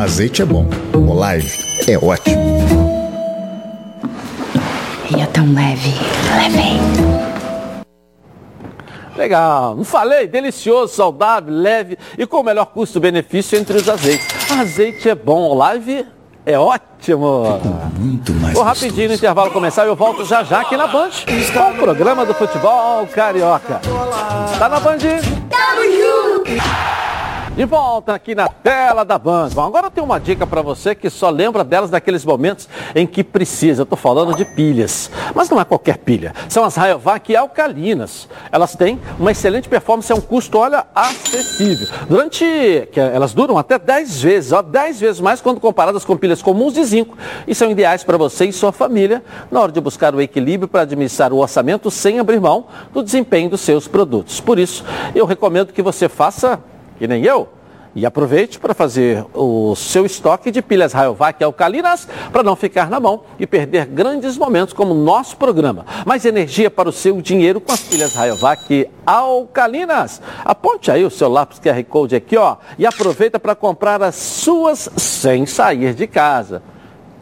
[0.03, 1.51] azeite é bom, Olive
[1.89, 2.43] é ótimo.
[5.17, 5.95] E é tão leve,
[6.37, 6.81] leve.
[9.17, 10.27] Legal, não falei?
[10.27, 14.27] Delicioso, saudável, leve e com o melhor custo-benefício entre os azeites.
[14.51, 16.05] Azeite é bom, Olive
[16.47, 17.61] é ótimo.
[17.99, 18.55] muito mais.
[18.55, 21.11] Vou rapidinho no intervalo começar e eu volto já já aqui na Band
[21.53, 23.81] com o programa do futebol carioca.
[24.59, 24.99] Tá na Band?
[24.99, 27.04] Tamo junto!
[27.57, 29.51] De volta aqui na tela da Band.
[29.51, 33.23] Bom, agora tenho uma dica para você que só lembra delas daqueles momentos em que
[33.23, 33.83] precisa.
[33.83, 35.09] Eu estou falando de pilhas.
[35.33, 36.35] Mas não é qualquer pilha.
[36.49, 38.29] São as Rayovac alcalinas.
[38.51, 41.87] Elas têm uma excelente performance a um custo, olha, acessível.
[42.09, 42.45] Durante.
[42.97, 46.83] Elas duram até 10 vezes, ó, 10 vezes mais quando comparadas com pilhas comuns de
[46.83, 47.17] zinco.
[47.47, 50.81] E são ideais para você e sua família na hora de buscar o equilíbrio para
[50.81, 54.41] administrar o orçamento sem abrir mão do desempenho dos seus produtos.
[54.41, 54.85] Por isso,
[55.15, 56.59] eu recomendo que você faça
[56.99, 57.49] que nem eu.
[57.97, 62.99] E aproveite para fazer o seu estoque de pilhas Rayovac alcalinas para não ficar na
[62.99, 65.87] mão e perder grandes momentos como o nosso programa.
[66.05, 70.21] Mais energia para o seu dinheiro com as pilhas Rayovac alcalinas.
[70.45, 74.91] Aponte aí o seu lápis QR Code aqui, ó, e aproveita para comprar as suas
[74.97, 76.65] sem sair de casa.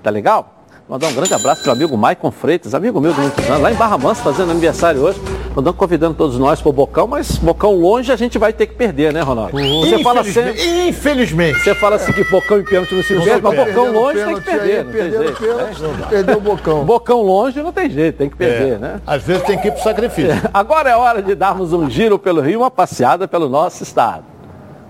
[0.03, 0.52] Tá legal?
[0.93, 3.73] Mandar um grande abraço para o amigo Maicon Freitas, amigo meu de muitos anos, lá
[3.73, 5.19] em Barra Mansa, fazendo aniversário hoje.
[5.57, 8.75] Mandando, convidando todos nós para o Bocão, mas Bocão longe a gente vai ter que
[8.75, 9.57] perder, né, Ronaldo?
[9.57, 10.89] Você fala sempre.
[10.89, 11.61] Infelizmente.
[11.61, 14.41] Você fala assim que Bocão e pênalti não se perde, mas Bocão longe tem que
[14.43, 14.87] perder.
[14.93, 15.41] Jeito.
[15.41, 16.85] Pênalti, perdeu o Bocão.
[16.85, 18.79] Bocão longe não tem jeito, tem que perder, é.
[18.79, 19.01] né?
[19.07, 20.33] Às vezes tem que ir para o sacrifício.
[20.33, 20.43] É.
[20.53, 24.25] Agora é hora de darmos um giro pelo Rio, uma passeada pelo nosso estado.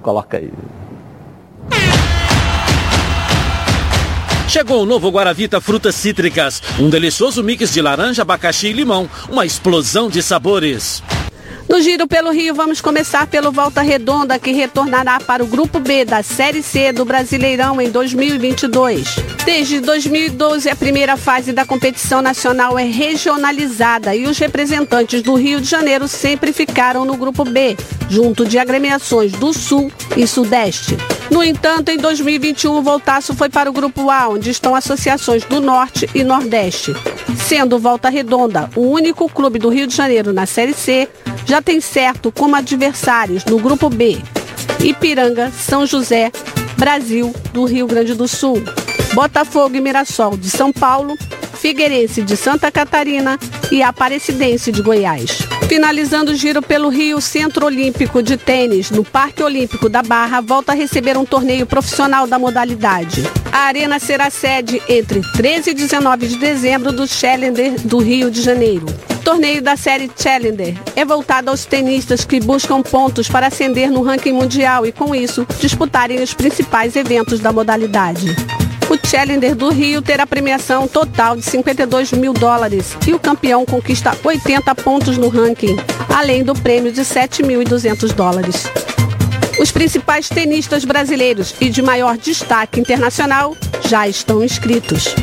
[0.03, 0.51] Coloca aí.
[4.53, 9.47] Chegou o novo Guaravita Frutas Cítricas, um delicioso mix de laranja, abacaxi e limão, uma
[9.47, 11.03] explosão de sabores.
[11.69, 16.05] No Giro pelo Rio, vamos começar pelo Volta Redonda, que retornará para o Grupo B
[16.05, 19.17] da Série C do Brasileirão em 2022.
[19.45, 25.61] Desde 2012, a primeira fase da competição nacional é regionalizada e os representantes do Rio
[25.61, 27.77] de Janeiro sempre ficaram no Grupo B,
[28.09, 30.97] junto de agremiações do Sul e Sudeste.
[31.31, 35.61] No entanto, em 2021, o Voltaço foi para o Grupo A, onde estão associações do
[35.61, 36.93] Norte e Nordeste.
[37.39, 41.09] Sendo Volta Redonda o único clube do Rio de Janeiro na Série C,
[41.47, 44.19] já tem certo como adversários no Grupo B.
[44.81, 46.31] Ipiranga, São José,
[46.77, 48.63] Brasil do Rio Grande do Sul,
[49.15, 51.17] Botafogo e Mirassol de São Paulo,
[51.55, 53.39] Figueirense de Santa Catarina.
[53.71, 55.52] E Aparecidense de Goiás.
[55.73, 60.73] Finalizando o giro pelo Rio, Centro Olímpico de Tênis, no Parque Olímpico da Barra, volta
[60.73, 63.23] a receber um torneio profissional da modalidade.
[63.51, 68.43] A arena será sede entre 13 e 19 de dezembro do Challenger do Rio de
[68.43, 68.85] Janeiro.
[69.13, 74.03] O torneio da série Challenger é voltado aos tenistas que buscam pontos para ascender no
[74.03, 78.27] ranking mundial e, com isso, disputarem os principais eventos da modalidade.
[79.07, 84.75] Challenger do Rio terá premiação total de 52 mil dólares e o campeão conquista 80
[84.77, 85.77] pontos no ranking,
[86.09, 88.67] além do prêmio de 7.200 dólares.
[89.59, 95.15] Os principais tenistas brasileiros e de maior destaque internacional já estão inscritos.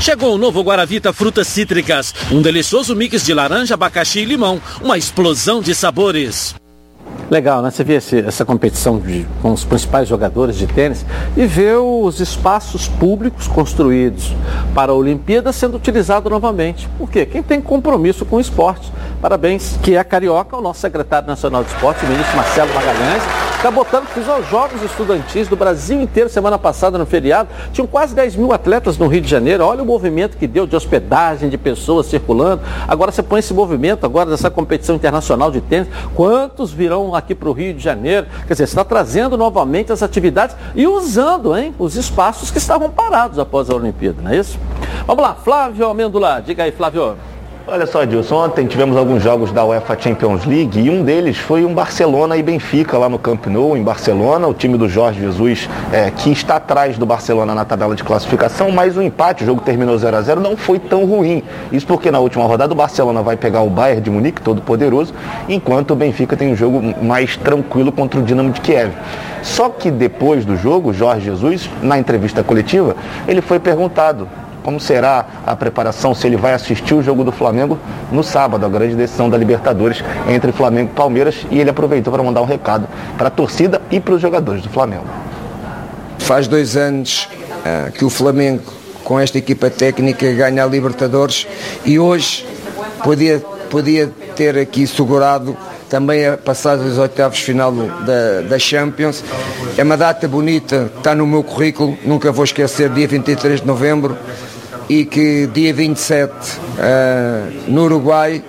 [0.00, 4.96] Chegou o novo Guaravita Frutas Cítricas, um delicioso mix de laranja, abacaxi e limão, uma
[4.96, 6.54] explosão de sabores.
[7.30, 7.70] Legal, né?
[7.70, 11.04] Você vê esse, essa competição de, com os principais jogadores de tênis
[11.36, 14.34] e vê os espaços públicos construídos
[14.74, 16.88] para a Olimpíada sendo utilizado novamente.
[16.96, 17.26] Por quê?
[17.26, 18.90] Quem tem compromisso com o esporte.
[19.20, 23.22] Parabéns, que é carioca, o nosso secretário nacional de esporte, o ministro Marcelo Magalhães,
[23.58, 27.48] está botando, fiz os Jogos Estudantis do Brasil inteiro semana passada no feriado.
[27.72, 29.64] Tinham quase 10 mil atletas no Rio de Janeiro.
[29.64, 32.62] Olha o movimento que deu de hospedagem, de pessoas circulando.
[32.86, 35.88] Agora você põe esse movimento agora dessa competição internacional de tênis.
[36.14, 38.28] Quantos virão aqui para o Rio de Janeiro?
[38.46, 42.88] Quer dizer, você está trazendo novamente as atividades e usando hein, os espaços que estavam
[42.90, 44.56] parados após a Olimpíada, não é isso?
[45.04, 46.40] Vamos lá, Flávio Amêndola.
[46.40, 47.16] Diga aí, Flávio.
[47.70, 51.66] Olha só, Dilson, ontem tivemos alguns jogos da UEFA Champions League e um deles foi
[51.66, 54.48] um Barcelona e Benfica lá no Camp Nou, em Barcelona.
[54.48, 58.70] O time do Jorge Jesus, é, que está atrás do Barcelona na tabela de classificação,
[58.70, 61.42] mas o empate, o jogo terminou 0 a 0 não foi tão ruim.
[61.70, 65.12] Isso porque na última rodada o Barcelona vai pegar o Bayern de Munique, todo poderoso,
[65.46, 68.92] enquanto o Benfica tem um jogo mais tranquilo contra o Dinamo de Kiev.
[69.42, 72.96] Só que depois do jogo, Jorge Jesus, na entrevista coletiva,
[73.26, 74.26] ele foi perguntado
[74.68, 77.78] como será a preparação, se ele vai assistir o jogo do Flamengo
[78.12, 82.22] no sábado, a grande decisão da Libertadores entre Flamengo e Palmeiras, e ele aproveitou para
[82.22, 85.06] mandar um recado para a torcida e para os jogadores do Flamengo.
[86.18, 87.30] Faz dois anos
[87.64, 88.62] uh, que o Flamengo,
[89.02, 91.46] com esta equipa técnica, ganha a Libertadores
[91.86, 92.46] e hoje
[93.02, 95.56] podia, podia ter aqui segurado
[95.88, 99.24] também a passagem dos oitavos final da, da Champions.
[99.78, 104.14] É uma data bonita, está no meu currículo, nunca vou esquecer, dia 23 de novembro,
[104.88, 108.42] e que dia 27 uh, no Uruguai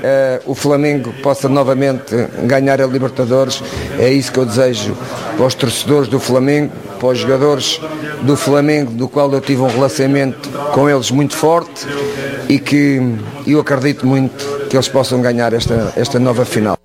[0.00, 2.14] uh, o Flamengo possa novamente
[2.44, 3.62] ganhar a Libertadores.
[3.98, 4.96] É isso que eu desejo
[5.36, 7.80] para os torcedores do Flamengo, para os jogadores
[8.22, 11.86] do Flamengo, do qual eu tive um relacionamento com eles muito forte
[12.48, 13.00] e que
[13.46, 16.76] eu acredito muito que eles possam ganhar esta, esta nova final.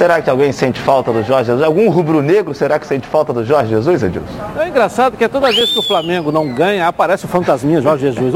[0.00, 1.62] Será que alguém sente falta do Jorge Jesus?
[1.62, 4.32] Algum rubro-negro será que sente falta do Jorge Jesus, Edilson?
[4.58, 8.34] É engraçado que toda vez que o Flamengo não ganha, aparece o fantasminha Jorge Jesus.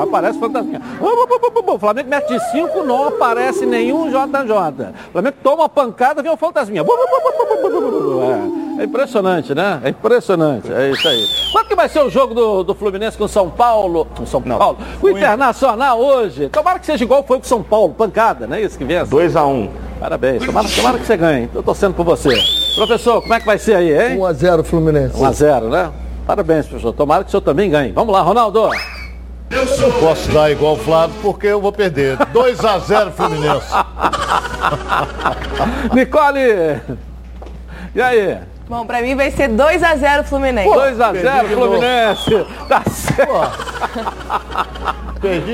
[0.00, 0.80] Aparece o fantasminha.
[1.00, 4.92] O Flamengo mete 5, não aparece nenhum JJ.
[5.08, 6.82] O Flamengo toma uma pancada, vem o fantasminha.
[6.82, 9.80] É impressionante, né?
[9.84, 10.72] É impressionante.
[10.72, 11.24] É isso aí.
[11.52, 14.06] Quanto que vai ser o jogo do, do Fluminense com São Paulo?
[14.16, 14.78] Com São Paulo?
[15.00, 16.48] O Internacional hoje.
[16.48, 18.98] Tomara que seja igual foi com São Paulo, pancada, não é isso que vem?
[18.98, 19.68] 2x1.
[20.00, 20.44] Parabéns.
[20.44, 21.44] Tomara, tomara que você ganhe.
[21.44, 22.36] Estou torcendo por você.
[22.74, 24.18] Professor, como é que vai ser aí, hein?
[24.18, 25.16] 1x0 Fluminense.
[25.16, 25.90] 1x0, né?
[26.26, 26.92] Parabéns, professor.
[26.92, 27.92] Tomara que o senhor também ganhe.
[27.92, 28.68] Vamos lá, Ronaldo.
[29.50, 32.18] Eu não posso dar igual o Flávio porque eu vou perder.
[32.18, 33.66] 2x0 Fluminense.
[35.94, 36.80] Nicole!
[37.94, 38.38] E aí?
[38.74, 40.68] Bom, pra mim vai ser 2x0 Fluminense.
[40.68, 42.46] 2x0 Fluminense.
[42.68, 43.32] Tá certo.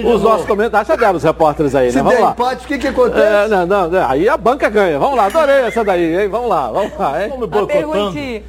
[0.08, 2.02] Os nossos comentários já deram os repórteres aí, Se né?
[2.02, 2.30] Vamos der lá.
[2.30, 3.22] empate, o que que acontece?
[3.22, 4.98] É, não, não, não, aí a banca ganha.
[4.98, 6.28] Vamos lá, adorei essa daí, hein?
[6.30, 7.30] Vamos lá, vamos lá, hein?
[7.52, 8.42] A perguntinha,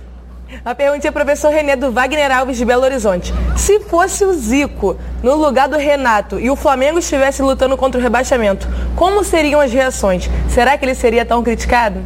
[0.63, 3.33] a perguntinha professor Renê do Wagner Alves de Belo Horizonte.
[3.57, 8.01] Se fosse o Zico no lugar do Renato e o Flamengo estivesse lutando contra o
[8.01, 8.65] rebaixamento,
[8.95, 10.29] como seriam as reações?
[10.47, 11.99] Será que ele seria tão criticado?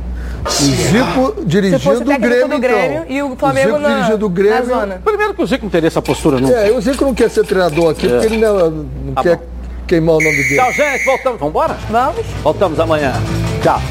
[0.46, 3.16] O Zico dirigindo o o Grêmio, do Grêmio então.
[3.16, 4.66] e o Flamengo Zico na, dirigindo o na Grêmio.
[4.66, 5.02] zona.
[5.04, 6.54] Primeiro que o Zico não teria essa postura nunca.
[6.54, 8.10] É, o Zico não quer ser treinador aqui É.
[8.10, 9.43] porque ele não, não Tá quer bom.
[9.88, 10.56] queimar o nome dele.
[10.56, 11.04] Tchau, gente.
[11.06, 11.39] Voltamos.
[11.39, 11.78] Vamos embora?
[11.89, 12.26] Vamos.
[12.43, 13.14] Voltamos amanhã.
[13.64, 13.82] Tchau.